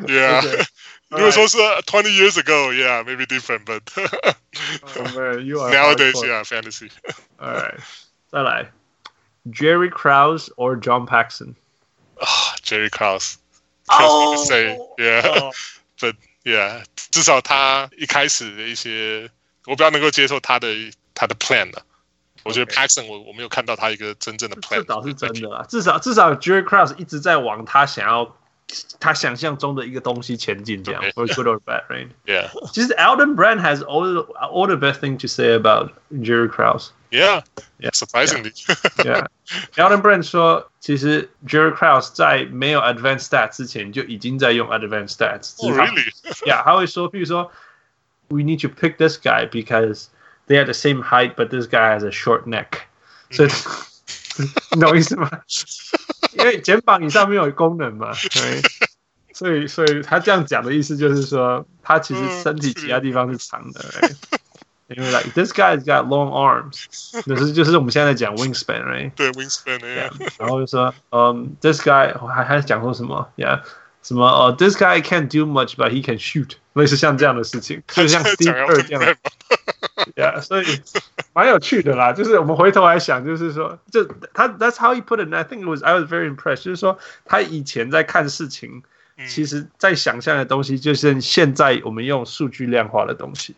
[0.06, 0.40] Yeah.
[0.42, 0.66] Okay.
[1.08, 3.80] 如果说是 twenty years ago, yeah, maybe different, but
[4.96, 6.26] Oh, man, you are nowadays, hardcore.
[6.26, 6.90] yeah, fantasy.
[7.38, 7.78] All right，
[8.32, 8.72] 再来，
[9.48, 11.54] Jerry Krause or John Paxson？
[12.20, 13.36] Ah, Jerry Krause.
[13.88, 14.34] Oh.
[14.34, 15.22] to say, yeah.
[15.22, 15.52] 哦
[16.00, 19.29] but yeah，至少他一开始的一些，
[19.65, 20.67] 我比较能够接受他的
[21.13, 21.81] 他的 plan 的。
[22.43, 24.83] 我觉得 Paxson 我我没有看到他一个真正的 plan。
[24.85, 28.35] 倒是真的啦，至少至少 Jerry Krause 一直在往他想要
[28.99, 31.11] 他想象中的一个东西前进，这样 Okay.
[31.13, 35.27] for good or bad, right？Yeah, 其实 Alden Brand has all all the best thing to
[35.27, 36.87] say about Jerry Krause。
[37.10, 37.42] yeah,
[37.78, 37.90] Yeah.
[37.92, 38.52] surprisingly.
[39.04, 39.26] Yeah,
[39.76, 45.54] Alden Brand 说，其实 Jerry Krause 在没有 advanced stats 之前就已经在用 advanced stats。
[45.58, 46.10] oh, really?
[46.46, 47.50] Yeah，他会说，譬如说，
[48.28, 50.06] We need to pick this guy because
[50.48, 52.86] they have the same height, but this guy has a short neck。
[53.30, 53.50] 所以，
[54.72, 55.30] 你懂意思吗？
[56.32, 58.62] 因为肩膀以上没有功能嘛，对。
[59.32, 63.80] 所以，所以他这样讲的意思就是说，他其实身体其他地方是长的。
[63.80, 64.16] right？
[64.90, 66.86] 因为 like this guy has got long arms，
[67.26, 69.10] 就是就是我们现在在讲 wingspan，right？
[69.16, 70.10] 对，wingspan yeah.
[70.38, 73.28] 然后就说，嗯、um,，this guy 还还讲说什么？
[73.36, 73.62] Yeah，
[74.02, 74.24] 什么？
[74.24, 79.16] 哦、uh,，this guy can't do much, but he can shoot，类似像这样的事情，就像 Steve 讲 Kerr 这 Elton 样 Brand
[80.14, 80.66] ，Yeah，所以
[81.32, 82.12] 蛮有趣的啦。
[82.12, 85.28] 就是我们回头来想，就是说，就他 That's how he put it.
[85.28, 86.62] And I think it was I was very impressed。
[86.62, 88.84] 就是说，他以前在看事情，
[89.16, 93.56] 嗯其实在想象的东西，就是现在我们用数据量化的东西。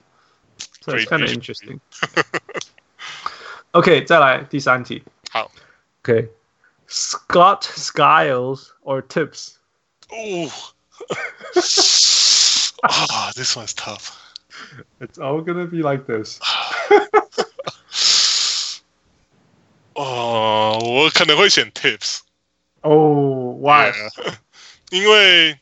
[0.83, 1.35] So it's kind of Great.
[1.35, 1.81] interesting.
[3.73, 5.03] OK，再来第三题。
[5.31, 5.51] 好
[6.03, 6.29] Okay.
[6.87, 9.59] Scott Skiles or Tips?
[10.11, 10.51] Ooh.
[12.83, 14.13] Ah, this one's tough.
[15.01, 16.39] It's all gonna be like this.
[19.95, 22.21] 哦，我可能会选 Tips。
[22.81, 23.93] Oh, why?
[23.93, 24.39] Yeah.
[24.91, 25.61] 因为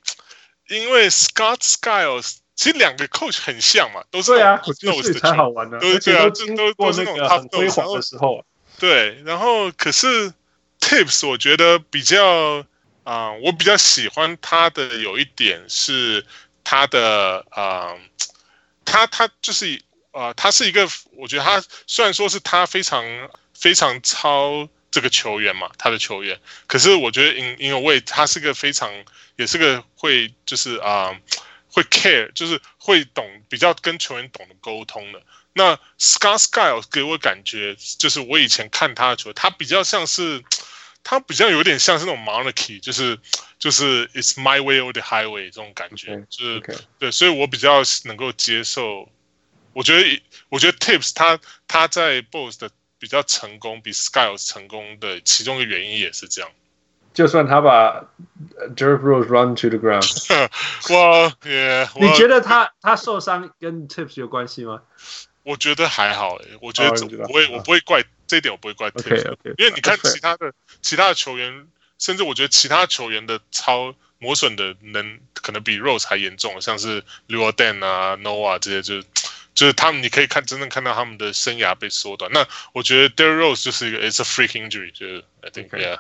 [0.69, 8.46] 因为 Scott Skiles 其实两个 coach 很像嘛，都是对啊，所以的才好玩呢、对对啊都经过都都是那种很辉煌的时候。
[8.78, 10.32] 对，然后可是
[10.80, 12.60] Tips 我觉得比较
[13.04, 16.24] 啊、呃，我比较喜欢他的有一点是
[16.64, 18.00] 他的啊、呃，
[18.86, 23.04] 他他就是啊、呃，他是一个，我觉得他虽然说是他非常
[23.56, 28.92] 非常超这个球员嘛，他的球员，可是我觉得因因为他是个非常
[29.38, 31.18] 也是个会就是啊、呃、
[31.72, 35.22] 会 care，就是会懂比较跟球员懂得沟通的。
[35.54, 40.44] 那 Scott Skiles 给我感觉，就是我以前看他的球，他比较像是，
[41.04, 43.20] 他比较有点像是那种 monarchy，就是
[43.60, 49.10] 就是 It's my way or the highway 这种感觉，okay, 就是.对，所以我比较能够接受。
[49.74, 56.52] 我觉得我觉得 Tips 他他在 Bulls 的比较成功，比 Skiles 成功的其中一个原因也是这样。
[57.14, 58.06] 就算他把
[58.76, 60.08] Derrick Rose run to the ground，
[60.94, 61.90] 哇耶！
[62.00, 64.82] 你觉得他他受伤跟 Tips 有关系吗？
[65.44, 79.04] 我觉得还好诶，我觉得我不会，我不会怪这一点，我不会怪 Tips，okay, okay, 因为你看其他的其他的球员，甚至我觉得其他球员的超磨损的能可能比 Rose 还严重，像是 Luol Deng 啊、Noah 这些，就是
[79.54, 82.32] 就是他们，你可以看真正看到他们的生涯被缩短。
[82.32, 86.00] 那我觉得 Daryl Rose 就是一个 It's a freak injury，就是 I think yeah。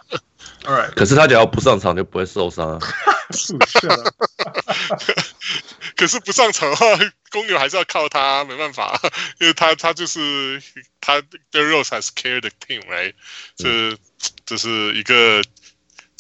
[0.64, 0.94] All right。
[0.96, 2.80] 可是他只要不上场就不会受伤啊。
[3.36, 3.54] 是。
[5.96, 6.86] 可是不上场的话，
[7.30, 9.00] 公牛还是要靠他，没办法，
[9.40, 10.62] 因为他他就是
[11.00, 13.14] 他 Daryl Rose has cared the team，right？
[13.56, 13.96] 这
[14.46, 15.44] 这是一个。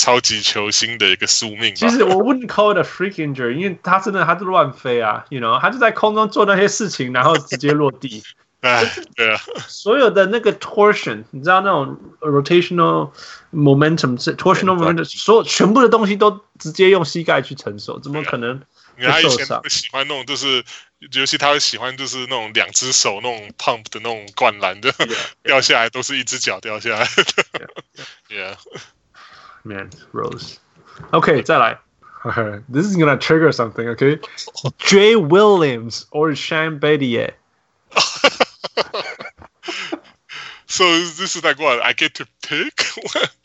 [0.01, 1.75] 超级球星的一个宿命。
[1.75, 8.23] 其实我 wouldn't call it a freak injury，因为他真的他就乱飞啊，you know，他就在空中做那些事情，然后直接落地。
[8.61, 8.83] 哎，
[9.15, 13.11] 对啊，所有的那个 torsion，你知道那种 rotational
[13.51, 18.61] momentum，torsional momentum，所有全部的东西都直接用膝盖去承受，怎么可能？
[18.99, 20.63] 他以前喜欢那种，就是
[21.11, 27.07] 尤其他会喜欢，就是那种两只手那种 pump 的那种灌篮的，yeah, 掉下来都是一只脚掉下来。
[29.64, 31.78] Yeah，Man Rose，OK，再来，
[32.72, 37.35] This is gonna trigger something，OK？Jay Williams or Shane Battier。
[40.68, 42.72] So this is like what I get to pick？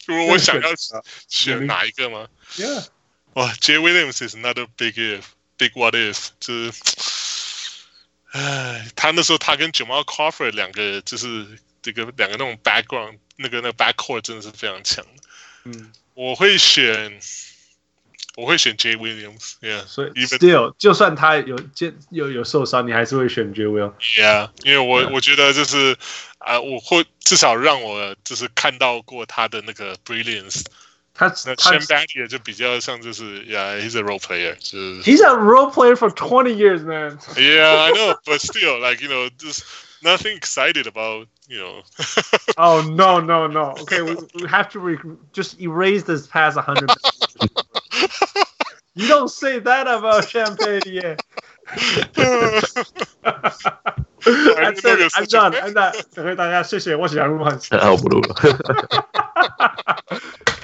[0.05, 0.69] 如果我想要
[1.27, 2.27] 选哪一个吗？
[2.55, 2.87] Yeah。
[3.33, 7.85] 哇，Jay Williams is another big if，big what if，就是，
[8.33, 11.45] 唉，他那时候他跟 Jamal Crawford 两个就是
[11.81, 15.05] 这个两个那种 background，那个那个 backcourt 真的是非常强。
[15.63, 17.19] 嗯， 我会选，
[18.35, 19.85] 我会选 Jay Williams，Yeah。
[19.85, 25.13] 所以 still 就算他有健有有受伤，你还是会选 Jay Williams？Yeah，因为我、yeah.
[25.13, 25.97] 我觉得就是
[26.39, 30.63] 啊、呃，我会至少让我就是看到过他的那个 brilliance。
[31.13, 37.19] 他那 Shane Battier 就比较像就是，Yeah，he's a role player，就是 He's a role player for twenty years, man.
[37.35, 39.63] Yeah, I know, but still, like you know, just
[40.01, 41.81] nothing excited about, you know.
[42.57, 43.75] oh no, no, no.
[43.81, 44.97] Okay, we we have to re
[45.33, 46.89] just erase this past a hundred.
[48.93, 51.17] you don't say that about Shane Battier.
[54.13, 55.11] That's it.
[55.15, 55.55] I'm done.
[55.55, 55.93] I'm done.
[56.13, 57.53] 各位大家，谢谢，我是杨如曼。
[57.71, 58.35] 啊，我不录了。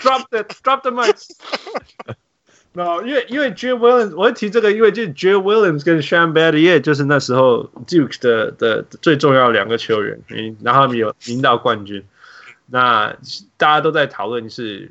[0.02, 1.18] Drop the drop the mic.
[2.75, 10.19] No，因为因为 Jay Williams，我会提这个，因为就是 Jay Williams 跟 Shane Battier 就是那时候 Duke 的的最重要的两个球员，
[10.63, 12.03] 然后他们有赢到冠军。
[12.67, 13.15] 那
[13.59, 14.91] 大家都在讨论是，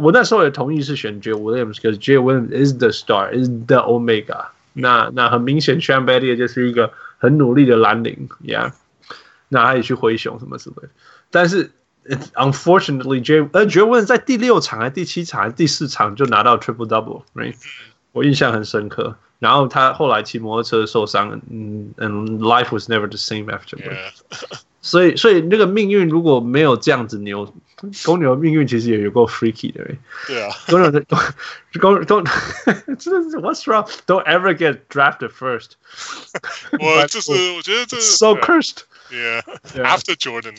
[0.00, 4.46] 我那时候也同意是选 Jay Williams，可是 Jay Williams is the star，is the Omega。
[4.72, 8.72] 那那很明显 Shane Battier 就是一个很努力的蓝领，Yeah。
[9.48, 10.88] 那他也去灰熊什么之类的，
[11.30, 11.70] 但是。
[12.34, 17.54] Unfortunately, Jay 呃 Jay Williams 在第六场还是第七场还是第四场就拿到 triple double，right？
[18.12, 19.16] 我印象很深刻。
[19.38, 23.78] 然后他后来骑摩托车受伤，嗯，and life was never the same after。
[24.82, 27.54] 所以，所以那个命运如果没有这样子牛，
[28.04, 29.82] 公牛命运其实也有够 freaky 的，
[30.26, 31.02] 对啊，公牛的
[31.80, 33.88] 公牛都真的是 What's wrong?
[34.06, 35.72] Don't ever get drafted first。
[36.78, 38.84] 我就是我觉得这 so cursed。
[39.11, 39.41] Yeah,
[39.83, 40.55] after Jordan.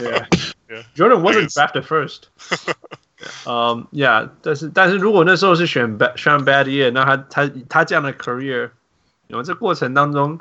[0.00, 0.26] yeah,
[0.70, 0.82] yeah.
[0.94, 2.28] Jordan wasn't drafted first.
[3.44, 4.28] Um, yeah.
[4.42, 8.70] 但是但是如果那时候是选 Shane Battier，那他他他这样的 career，
[9.26, 10.38] 然后这过程当中，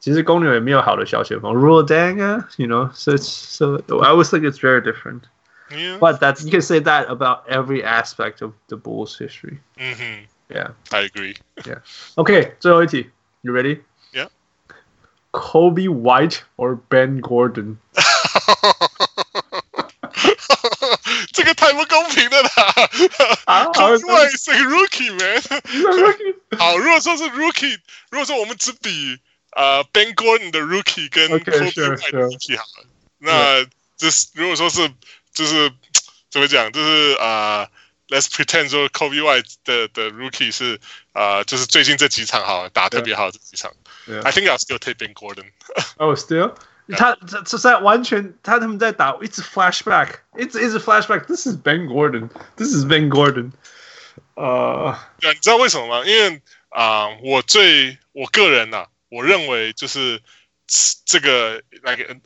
[0.00, 5.22] 其实公牛也没有好的小前锋，Luol Deng 啊，you know, so so I always think it's very different.
[5.70, 5.98] Yeah.
[5.98, 9.58] But that you can say that about every aspect of the Bulls history.
[9.76, 10.72] 嗯哼 Yeah.
[10.90, 11.36] ，I agree。
[12.16, 13.10] OK，最后一题，
[13.42, 13.82] You ready?
[15.32, 15.40] Yeah.
[15.40, 17.76] Kobe White or Ben Gordon?
[21.32, 22.50] 这个太不公平了啦！
[23.44, 25.40] 啊 Kobe White 是个 rookie man。
[25.42, 27.78] Rookie 好，如果说是 rookie，
[28.10, 29.18] 如果说我们只比
[29.52, 32.86] 呃 Ben Gordon 的 rookie 跟 OK， Kobe sure， White 的 sure rookie 好了，
[33.18, 33.64] 那
[33.96, 34.90] 就是如果说是
[35.32, 35.70] 就是
[36.30, 37.68] 怎么讲，就是呃，
[38.08, 40.80] Let's pretend 说 Kobe White 的的 rookie 是
[41.12, 43.70] 呃，就是最近这几场好了打得特别好的这几场
[44.06, 44.22] Yeah.
[44.24, 45.50] I think I'll still take Ben Gordon。
[45.98, 46.54] Oh, still.
[46.96, 52.30] 他这这在完全他他们在打一直 flashback，一直一直 flashback。This is Ben Gordon.
[52.56, 53.52] This is Ben Gordon.
[54.34, 56.04] 呃、对啊，你知道为什么吗？
[56.06, 60.22] 因为啊、呃我最我个人呐、啊，我认为就是
[61.04, 62.20] 这个 like an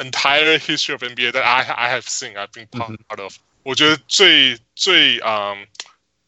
[0.00, 5.66] entire history of NBA that I I have seen, I've been part of、我觉得最最嗯、um,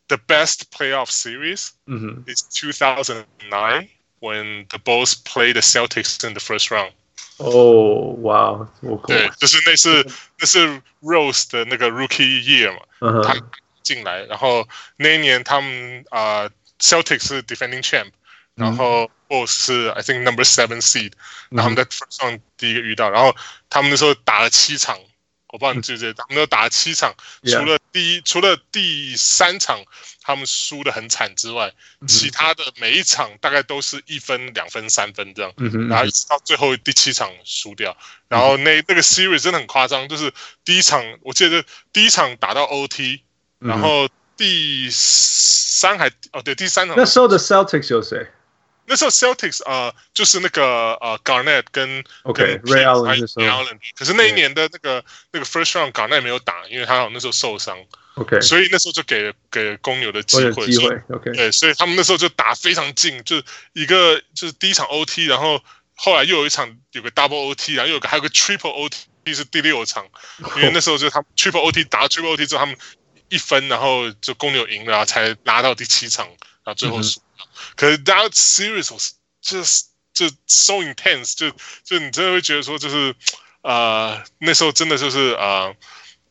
[0.06, 3.88] the best playoff series 嗯哼 is 2009
[4.24, 6.92] when the Bulls play the Celtics in the first round。
[7.38, 10.06] 哦，哇，我对，就是那是
[10.38, 12.80] 那是 Rose 的那个 Rookie year 嘛。
[13.00, 13.50] 嗯他哼，
[13.82, 18.10] 进来，然后那一年他们啊、呃、Celtics 是 defending champ，
[18.54, 21.12] 然后 Bulls 是 I think number seven seed，、
[21.48, 23.34] 然后他们在 first round 第一个遇到，然后
[23.70, 24.98] 他们那时候打了七场，
[25.55, 29.81] 我帮你记不记得，他们都打了七场，除了第一除了第三场
[30.21, 31.71] 他们输的很惨之外，
[32.05, 35.53] 其他的每一场大概都是一分、两分、三分这样。
[35.87, 37.95] 然后一直到最后第七场输掉，
[38.27, 40.33] 然后那那个 series 真的很夸张，就是
[40.65, 43.21] 第一场我记得第一场打到 OT，
[43.59, 48.27] 然后第三还哦对第三场那时候的 Celtics 有谁
[48.87, 57.77] 那时候 Celtics 啊、呃、就是那个呃 Garnett 跟 OK，跟 Ray Allen 那时候 Ray Allen，可是那一年的那个那个 first round Garnett 没有打，因为他好像那时候受伤
[58.15, 60.95] ，？OK，所以那时候就给了给了公牛的机会，机会。
[61.09, 63.41] OK，对，所以他们那时候就打非常近，就
[63.73, 65.61] 一个就是第一场 OT，然后
[65.95, 70.05] 后来又有一场有个 double OT，然后又有个还有个 triple OT 是第六场，
[70.57, 72.77] 因为那时候就他们 triple OT 打 triple OT 之后，他们
[73.29, 76.27] 一分，然后就公牛赢了，然后才拿到第七场，
[76.63, 77.19] 然后最后输。
[77.75, 81.51] 可是 that series was just 就 so intense，就
[81.83, 83.15] 就你真的会觉得说，就是
[83.61, 85.75] 呃那时候真的就是呃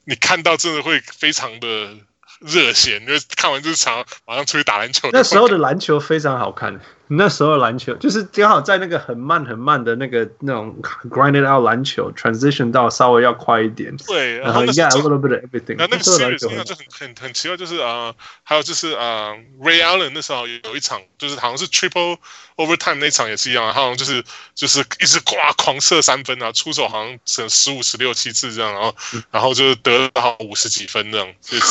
[0.05, 1.97] 你看到真的会非常的
[2.41, 5.09] 热血，你就看完这场马上出去打篮球。
[5.13, 6.81] 那时候的篮球非常好看。
[7.09, 10.75] 那时候的篮球就是刚好在那个很慢很慢的那个那种
[11.11, 15.77] grinded out 篮球 transition 到稍微要快一点，对，然后那 yeah a little bit of everything。
[15.77, 22.17] 那那个时候就很很很奇怪，就是呃，还有就是呃，Ray Allen 那时候有有一场，就是好像是 triple
[22.57, 24.25] overtime 那一场也是一样，他好像就是
[24.55, 28.95] 就是一直呱狂射三分啊，出手好像整十五十六七次这样，然后、
[29.31, 31.65] 然后就是得到五十几分这样， 就是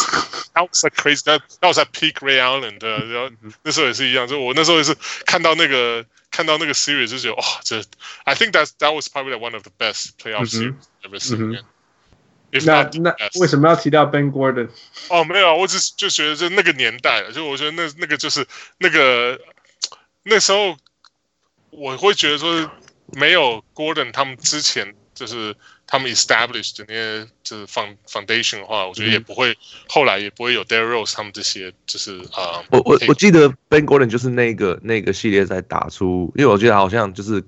[0.53, 4.95] that was like crazy，that that was at peak Ray Allen 的，然后那时候也是一样，就我那时候也是
[5.25, 7.83] 看到那个看到那个 series 就觉得哇，这
[8.23, 11.63] I think that that was probably one of the best playoff series ever seen、
[12.51, 14.69] If 那 not 那为什么要提到 Ben Gordon？
[15.09, 18.47] 哦，没有啊，我只是就觉得就那个年代，就我觉得那那个就是
[18.77, 19.41] 那个
[20.21, 20.77] 那时候，
[21.71, 22.69] 我会觉得说
[23.07, 25.55] 没有 Gordon 他们之前就是
[25.85, 29.55] 他们 established 的那些就是 found foundation 的话，我觉得也不会、
[29.87, 37.43] 后来也不会有 Derrick Rose 他们这些就是啊、呃，我我我记得 Ben Gordon 就是那个那个系列在打出，因为我记得好像就是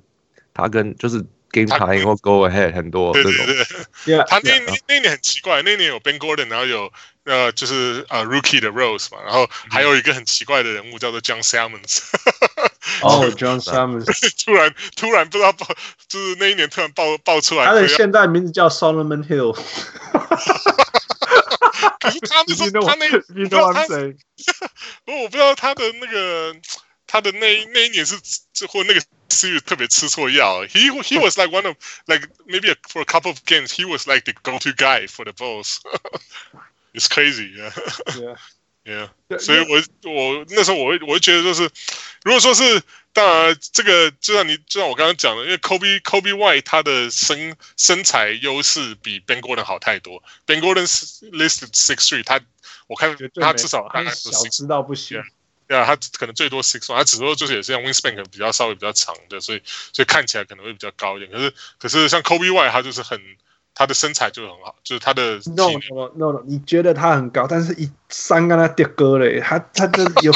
[0.54, 3.66] 他跟就是 Game Time 或 Go Ahead 很多这种对对对，
[4.06, 6.92] 对 Yeah, 他那那那年很奇怪，那年有 Ben Gordon，然后有
[7.24, 12.02] 呃就是呃 Rookie 的 Rose 嘛，然后还有一个很奇怪的人物叫做 John Salmons。
[13.03, 15.67] 哦，John Summers，突然突然不知道爆，
[16.09, 17.65] 就是那一年突然爆爆出来。
[17.67, 19.53] 他的现代名字叫 Solomon Hill。
[22.01, 24.17] 可是他那时 You 候 know 他那 what- 我 you 不知道 know what 他 I'm，saying？
[25.05, 26.57] 不过我不知道他的那个
[27.07, 28.19] 他的那那一年是
[28.53, 30.65] 这或那个 series 特别吃错药。
[30.65, 31.77] He he was like one of
[32.07, 35.25] like maybe a, for a couple of games he was like the go-to guy for
[35.25, 35.81] the Bulls.
[36.93, 37.73] It's crazy, yeah.
[38.19, 38.37] Yeah.
[38.86, 39.10] Yeah.
[39.28, 41.68] 对所以我我那时候我会我会觉得就是，
[42.24, 42.84] 如果说是
[43.14, 50.22] 当然这个就像你就像我刚刚讲的，因为 Kobe Kobe White 他的身身材优势比 Ben Gordon 好太多。
[50.46, 52.40] Ben Gordon listed six three，他
[52.86, 55.24] 我看他至少大他概是小知道不行。
[55.68, 61.32] 对啊，他可能最多 six one，他只不过就是也是像 wingspan 可能比较稍微比较长的，所以所以看起来可能会比较高一点。
[61.32, 63.20] 可是可是像 Kobe White 他就是很
[63.76, 70.32] 他的身材就很好，就是他的 No no no no，你觉得他很高，但是一三跟他跌歌嘞，他他真有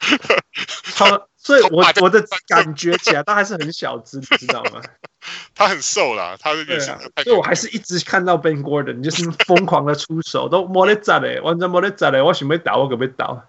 [0.94, 4.82] 他所以我我的感觉起来，他还是很小只，你知道吗？
[5.54, 6.98] 他很瘦啦，他也是、啊。
[7.22, 12.20] 所以我还是一直看到 Ben Gordon，就是疯狂的出手，都 摸得战嘞，完全摸得战嘞。
[12.20, 13.46] 我想被打，我可被打。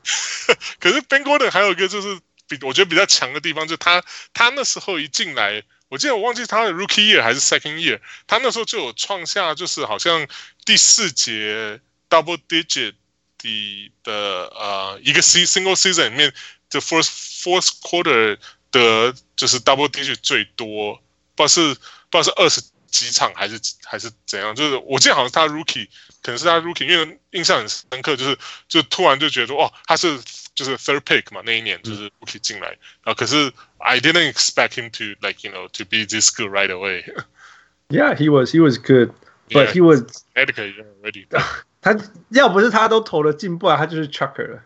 [0.79, 4.03] 可是 Ben Gordon 还有一个就是比我觉得比较强的地方，就是他
[4.33, 10.27] 他那时候一进来，我记得我忘记他的 Rookie Year 还是 Second Year，他那时候就有创下就是好像
[10.65, 11.79] 第四节
[12.09, 12.95] Double Digit
[13.37, 16.33] 的的呃一个 C Single Season 里面，
[16.69, 17.09] 就 Fourth
[17.41, 18.37] Fourth Quarter
[18.71, 21.01] 的就是 Double Digit 最多。
[21.35, 21.79] 不知道是
[22.09, 25.87] 不知道是二十几场还是还是怎样，就是我记得好像他 rookie，
[26.23, 30.19] 可能是他 rookie，因为印象很深刻，就是就突然就觉得说哦，他是
[30.56, 32.68] 就是 third pick 嘛，那一年就是 rookie 进来，
[33.02, 37.04] 然后可是 I didn't expect him to like you know to be this good right away.
[37.88, 39.12] Yeah, he was he was good,
[39.50, 40.02] but he was
[40.34, 40.72] medical
[41.02, 41.26] ready.
[41.80, 41.96] 他
[42.30, 44.62] 要不是他都投了进，不然他就是 chucker 了。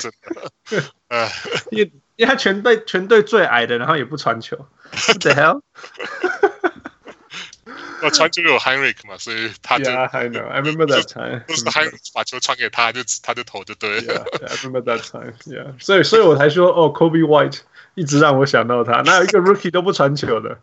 [0.00, 0.50] 真的，
[1.08, 1.28] 呃，
[1.70, 4.56] 因为因为他全队全队最矮的，然后也不传球。
[5.06, 5.62] What the hell？
[8.01, 10.47] 我传球有 Heinrich 嘛，所以他就 Yeah, I know.
[10.47, 11.43] I remember that time.
[11.47, 14.25] 就是 Heinrich 把球传给他，就他就投就对了。
[14.25, 15.33] Yeah, I remember that time.
[15.45, 17.59] Yeah，所以所以我才说哦，Kobe White
[17.95, 20.59] 一直让我想到他，哪有一个 Rookie 都不传球的？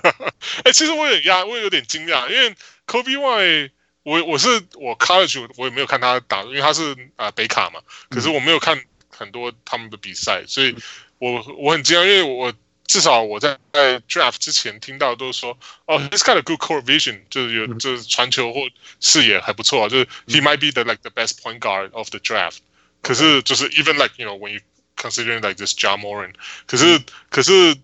[0.64, 2.54] 哎，其实我有压，我有点惊讶，因为
[2.86, 3.70] Kobe White，
[4.02, 7.80] 我我是我 College 我也没有看他打，因为他是啊、呃、北卡嘛，
[8.10, 8.80] 可是我没有看
[9.10, 10.76] 很多他们的比赛，所以
[11.18, 12.52] 我我很惊讶，因为我。
[12.85, 18.61] 至少我在在 draft 之前听到都是说，哦，he's got a good court vision，就是有就是传球或
[18.99, 22.57] 视野还不错，就是 he might be the like the best point guard of the draft。
[23.01, 24.59] 可是就是 even like you know when you
[24.97, 26.33] considering like this Ja Morant，
[26.65, 26.99] 可是
[27.29, 27.77] 可是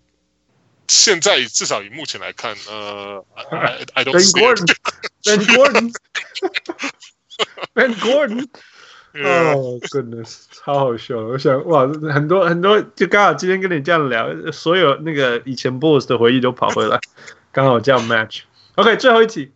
[0.88, 8.50] 现在至少以目前来看，呃，I I don't see it。Ben Gordon，Ben Gordon。
[9.13, 11.19] 哦、oh,，goodness，超好笑！
[11.19, 11.81] 我想，哇，
[12.13, 17.01] 很多很多，就刚好今天跟你这样聊，所有那个以前 Bulls 的回忆都跑回来，
[17.51, 18.43] 刚好这样 match。
[18.77, 19.53] OK，最后一题，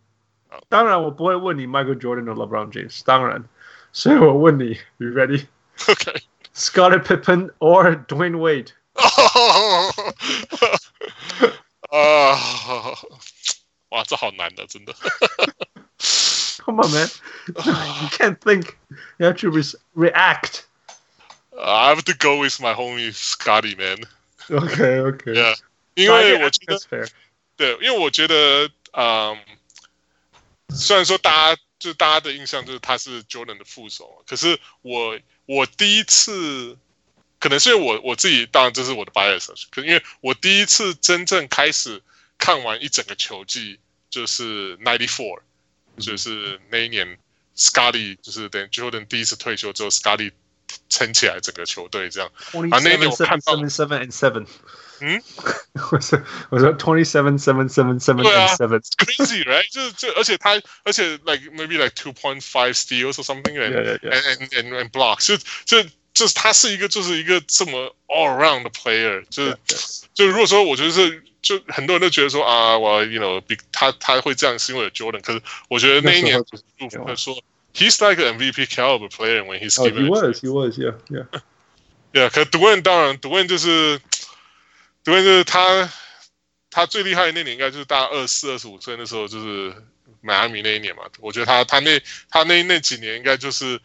[0.67, 3.45] 当然我不会问你 Michael Jordan 和 LeBron James，当然，
[3.93, 7.21] 所以我问你，You ready？OK，Scottie、okay.
[7.21, 8.71] Pippen or Dwayne Wade？
[11.91, 12.37] 啊，
[13.91, 14.93] 哇，这好难的，真的。
[16.64, 17.08] Come on, man.
[17.46, 18.76] You can't think.
[19.18, 19.62] You have to re
[19.94, 20.66] react.
[21.52, 23.98] Uh, I have to go with my homie Scotty, man.
[24.50, 25.34] Okay, okay.
[25.34, 25.54] Yeah.
[25.94, 27.08] 因为我觉得 That's fair.
[27.56, 29.36] 对，因为我觉得，嗯，
[30.70, 36.78] 虽然说大家就大家的印象就是他是 Jordan 的副手，可是我我第一次，
[37.38, 42.00] 可能是因为我我自己，当然这是我的 bias，可因为我第一次真正开始
[42.38, 43.78] 看完一整个球季，
[44.08, 45.40] 就是 ninety four。
[45.98, 47.18] 就是那一年，
[47.56, 50.32] Scotty 就是等 Jordan 第一次退休之后，Scotty
[50.88, 52.30] 撑起来整个球队这样。
[52.70, 54.46] 啊，那一年我看到 seven and seven。
[55.02, 55.22] 嗯，
[55.90, 59.64] 我说我说 twenty seven seven seven seven and seven。Crazy right？
[59.72, 64.12] 就是就而且他而且 like maybe like two point five steals or something and yeah, yeah, yeah.
[64.12, 70.04] and and and blocks 就就就是他是一个就是一个这么 all around 的 player，就是 yeah, yeah.
[70.14, 71.24] 就如果说我觉得是。
[71.45, 75.39] 就很多人都觉得说啊，我 you know 比他他会这样是因为有 Jordan，可是
[75.69, 76.43] 我觉得那一年
[76.79, 77.37] 杜甫会说
[77.71, 80.09] he's like an MVP caliber player when he's given。
[80.09, 81.25] Oh, he was, he was, yeah, yeah.
[82.11, 83.99] Yeah，可 Dwayne 当然 Dwayne 就是
[85.03, 85.91] Dwayne 就是他
[86.71, 89.75] 他最厉害的那年应该就是大二四、二十五岁那时候就是
[90.21, 91.03] 迈阿密那一年嘛。
[91.19, 93.79] 我觉得他他那他那那几年应该就是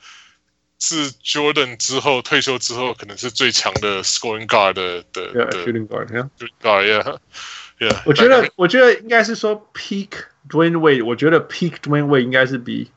[0.80, 7.18] 是 Jordan 之后退休之后可能是最强的 scoring guard 的的 yeah, shooting guard，yeah，shooting guard，yeah。
[7.78, 10.10] Yeah, 我觉得，我觉得应该是说 peak
[10.50, 11.02] Dwayne Wade。
[11.02, 12.90] 我觉得 peak Dwayne Wade 应该是比，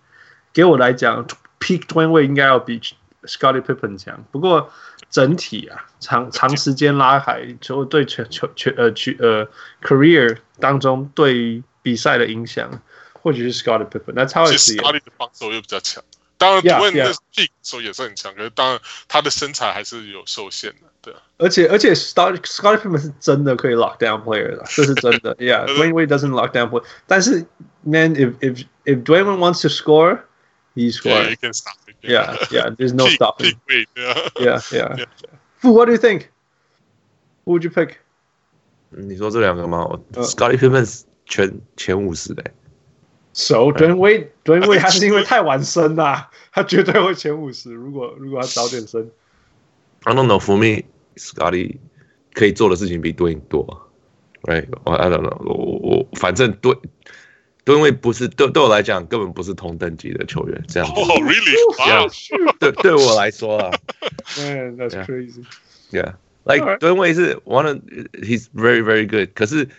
[0.52, 1.26] 给我来讲
[1.58, 2.82] ，peak Dwayne Wade 应该要比
[3.24, 4.26] Scottie Pippen 强。
[4.34, 4.74] 不过
[5.10, 9.48] 整体啊，长长时间拉海，就对全球全呃去呃
[9.82, 12.82] career 当中对比赛的影响，
[13.14, 14.12] 或许是 Scottie Pippen。
[14.16, 16.04] 那超级 Scottie 的防守又比较强。
[16.43, 20.89] 当然，Dwayne 的 peak 时候也是很强，可是当然他的身材还是有受限的。
[21.03, 25.35] 对，而且而且 Scottie Pippen 是真的可以 lock down player 的，这是真的。
[25.37, 27.47] Yeah，Dwayne Wade doesn't lock down player，但是
[27.83, 30.21] man if if if Dwayne Wade wants to score,
[30.75, 31.27] he scores.
[31.27, 31.97] Yeah, he can stop it.
[32.03, 33.53] Yeah, yeah, there's no stopping.
[33.53, 35.07] Peak Wade, yeah, yeah, yeah.
[35.57, 36.31] Fu, what do you think?
[37.45, 37.97] Who would you pick?
[38.91, 39.87] 你说这两个吗？
[40.13, 42.45] Scottie Pippen 全前五十的。
[43.34, 47.72] So Dwayne Wade，Dwayne Wade 他是因为太晚生啦，他绝对会前五十。
[47.74, 49.10] 如果如果他早点生。
[50.04, 50.40] I don't know.
[50.40, 50.84] For me,
[51.16, 51.78] Scotty
[52.34, 53.90] 可以做的事情比 Dwayne 多
[54.44, 54.68] ，right?
[54.84, 55.38] I don't know.
[55.46, 56.78] 我我反正对
[57.66, 60.94] Dwayne 不是对对我来讲根本不是同等级的球员，这样子。
[60.94, 61.58] Oh, really?
[61.80, 62.54] Wow.
[62.60, 63.72] 对对我来说啊。
[64.38, 65.46] Man, that's crazy.
[65.92, 66.16] Yeah.
[66.44, 66.80] Like Alright.
[66.80, 67.78] Dwayne Wade 是 one of
[68.22, 69.70] he's very very good，可是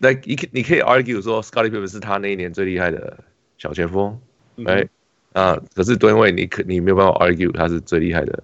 [0.00, 3.22] like 你可你可以 argue 说 Scottie Pippen 是他那一年最厉害的
[3.58, 4.18] 小前锋
[4.56, 4.88] 嗯，right？
[5.32, 8.42] 啊，可是 Dwayne Wade 你可你没有办法 argue 他是最厉害的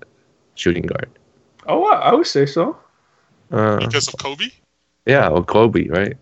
[0.57, 1.09] shooting guard。
[1.65, 2.77] Oh, I I would say so.
[3.51, 4.51] 嗯 because of Kobe.
[5.05, 6.17] ，Yeah，or Kobe，right？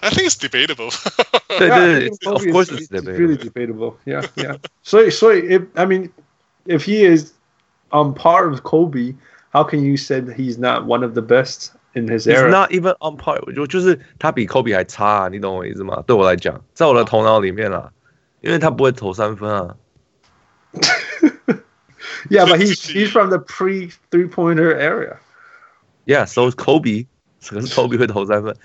[0.00, 0.90] I think it's debatable.
[1.58, 3.44] 对 Yeah, I 对 think 对，of Kobe course is- it's it's really debatable。
[3.44, 3.96] debatable.
[4.04, 4.56] Yeah, yeah.
[4.82, 6.10] so, so if I mean,
[6.66, 7.32] if he is
[7.92, 9.14] on par with Kobe,
[9.52, 12.49] how can you say that he's not one of the best In his era?
[12.49, 16.03] not even on par，我就就是他比 Kobe 还差、啊，你懂我意思吗？
[16.05, 17.91] 对我来讲，在我的头脑里面啊，
[18.41, 19.75] 因为他不会投三分啊。
[22.29, 25.17] yeah, but he's he's from the pre three pointer area.
[26.05, 27.07] Yeah，so Kobe，
[27.45, 28.55] 可是 Kobe 会投三分，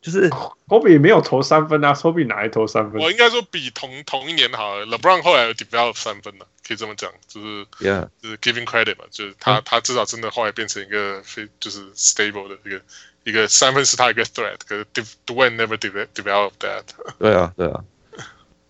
[0.00, 0.30] 就是。
[0.30, 3.10] Kobe 也没有投三分啊，Kobe 哪来投三分我？
[3.10, 12.82] 应该说比同同一年好了，LeBron 后来有 develop 三分了，可以这么讲，就是 Yeah，就是 giving credit 嘛，就是他、他至少真的后来变成一个非就是 stable 的一个
[13.24, 14.86] 一个三分是他一个 threat，可是
[15.26, 16.84] Dwayne never develop develop that。
[17.18, 17.84] 对啊，对啊。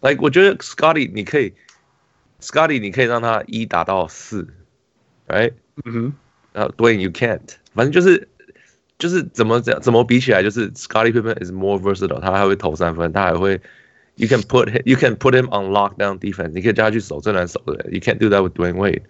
[0.00, 1.52] Like 我觉得 Scotty 你可以
[2.40, 4.48] ，Scotty 你可以让他一打到四
[5.28, 5.52] ，right？
[5.84, 6.12] 嗯哼，
[6.52, 8.28] 然后 Dwayne you can't，反正就是
[8.98, 13.60] 就是怎么讲怎么比起来，就是 Scotty Pippen is more versatile，他还会投三分，他还会
[14.19, 18.53] ，you can put him, you can put him on lockdown defense，你可以叫他去守最难守的人，you can't do that with
[18.53, 19.03] Dwayne Wade。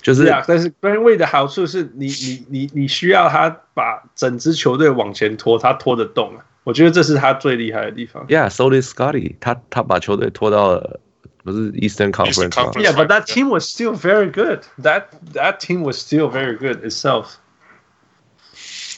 [0.00, 6.44] 就是对啊，但是 Dwayne Wade 的好处是你你你你需要他把整支球队往前拖，他拖得动啊。
[6.62, 8.26] 我觉得这是他最厉害的地方。
[8.26, 11.00] ，Yeah，so did Scotty，他他把球队拖到了
[11.42, 14.60] 不是 Eastern Conference 吗 Conference Yeah, but that team was still very good.
[14.82, 17.36] That that team was still very good itself.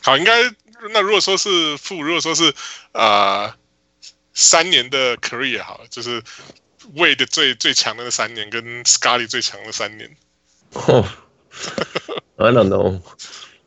[0.02, 0.32] 好，应该
[0.92, 2.52] 那如果说是负，如果说是
[2.92, 3.52] 呃
[4.33, 6.21] 三年的 career 好了，就是
[6.95, 10.09] Wade 最最强的那三年，跟 Scotty 最强的三年。
[10.73, 11.05] 哦、
[12.37, 13.01] I don't know。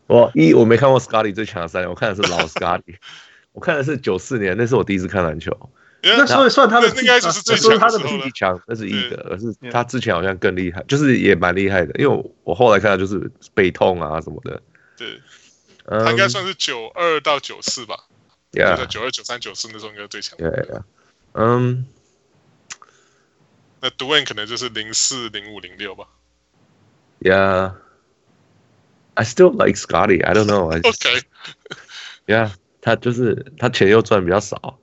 [0.07, 2.97] 我一我没看过 Scotty 最强的三年，我看的是老 Scotty，
[3.53, 5.71] 我看的是九四年，那是我第一次看篮球。
[6.03, 11.99] 那所以算他的那应该就是最那是他的强的时候了第一强那是一个，对而是他之前好像更厉害，就是也蛮厉害的。
[11.99, 14.62] 因为我我后来看到就是背痛啊什么的。
[14.99, 15.19] 对，
[15.87, 18.05] 嗯，他应该算是九二到九四吧，
[18.55, 20.39] Yeah，九二、九三、九四那时候应该最强。
[20.39, 20.83] yeah, yeah.
[21.33, 21.87] 嗯
[23.81, 26.07] 那 Dwayne 可能就是零四、零五、零六吧。
[27.21, 27.75] ，Yeah。
[29.17, 30.25] I still like Scotty.
[30.25, 30.73] I don't know.
[30.73, 32.51] I just, OK，yeah，
[32.83, 34.81] 他就是他钱又赚比较少。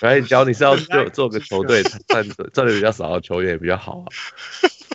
[0.00, 4.06] right，只要你是要做做个球队，他赚赚的比较少的球员也比较好啊。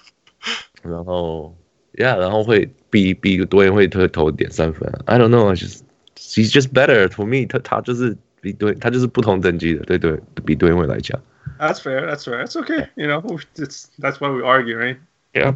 [0.83, 1.57] 然后
[1.94, 5.00] ，yeah，然后会比比多人会会投点三分啊。
[5.06, 5.82] I don't know，就是
[6.16, 7.58] he's just better for me 他。
[7.58, 11.20] 他他就是比对，他就是不同等级的，对对，比对位来讲。
[11.58, 12.06] That's fair.
[12.06, 12.42] That's fair.
[12.44, 12.88] It's okay.
[12.94, 14.96] You know, it's, that's why we argue, right?
[15.34, 15.54] Yeah.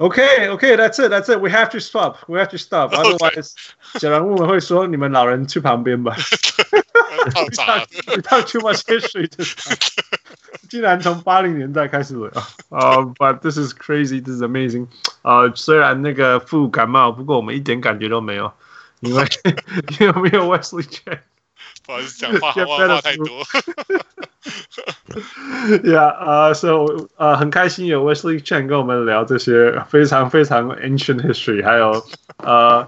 [0.00, 1.40] Okay, okay, that's it, that's it.
[1.40, 2.18] We have to stop.
[2.28, 2.92] We have to stop.
[2.92, 3.02] Okay.
[3.02, 3.52] Otherwise，
[3.98, 6.16] 小人物们会说你们老人去旁边吧。
[7.32, 9.76] 泡 We 茶 talk,。we talk too much history this time.
[10.68, 12.30] 竟然从八零年代开始聊。
[12.68, 14.22] 呃、uh,，But this is crazy.
[14.22, 14.88] This is amazing.
[15.22, 18.52] 呃、uh,，虽然那个副感冒，不过我们一点感觉都没有，
[19.00, 19.24] 因为
[20.00, 21.20] 因为没有 Wesley Chen。
[21.86, 23.26] 不好意思，讲话话话太多。
[25.84, 32.04] Yeah, 呃、uh,，So 呃、uh,，很开心有 Wesley Chen 跟我们聊这些非常非常 ancient history，还有
[32.38, 32.86] 呃，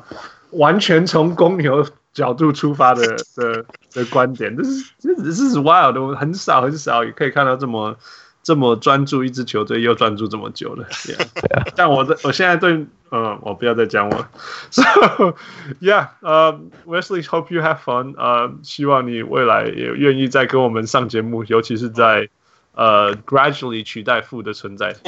[0.51, 4.58] 完全从公牛 角度出发的的的观点。
[4.58, 7.96] 这是这是 wild，我很少很少也可以看到这么
[8.42, 10.84] 这么专注一支球队又专注这么久的。
[10.86, 11.28] Yeah，
[11.76, 14.28] 但我的我现在对，呃，我不要再讲我。
[14.72, 14.82] So
[15.82, 18.16] yeah，呃、uh,，Wesley，hope you have fun。
[18.18, 22.30] 呃，希望你未来也愿意再跟我们上节目，尤其是在
[22.72, 24.96] 呃、uh, gradually 取代负的存在。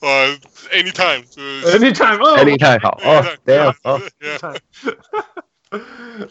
[0.00, 0.36] 呃，
[0.72, 4.00] anytime，就是 Anytime，哦、 Anytime 好哦 Anytime， ，damn 哦。
[4.20, 4.60] Yeah.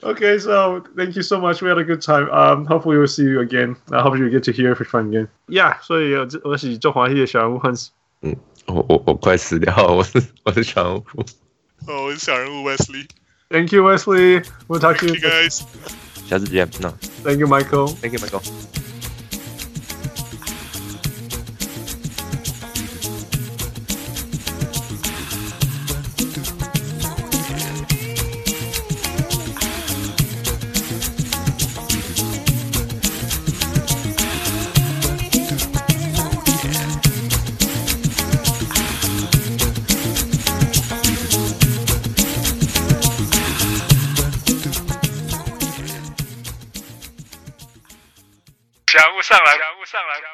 [0.01, 1.61] Okay, so thank you so much.
[1.61, 2.29] We had a good time.
[2.31, 3.75] Um, hopefully we'll see you again.
[3.91, 5.27] I hope you get to hear from again.
[5.47, 7.89] Yeah，所以我是做华裔的小人物 Hans。
[8.65, 11.03] 我我我快死掉了，我是我是小人物。
[11.85, 13.07] 哦，我是小人物 Wesley。
[13.49, 14.43] Thank you, Wesley.
[14.67, 15.29] We'll talk to Thank you.
[15.29, 15.61] you guys。
[16.27, 16.89] 下次见，那
[17.23, 17.93] Thank you, Michael.
[18.01, 18.88] Thank you, Michael。
[49.90, 50.29] 上来，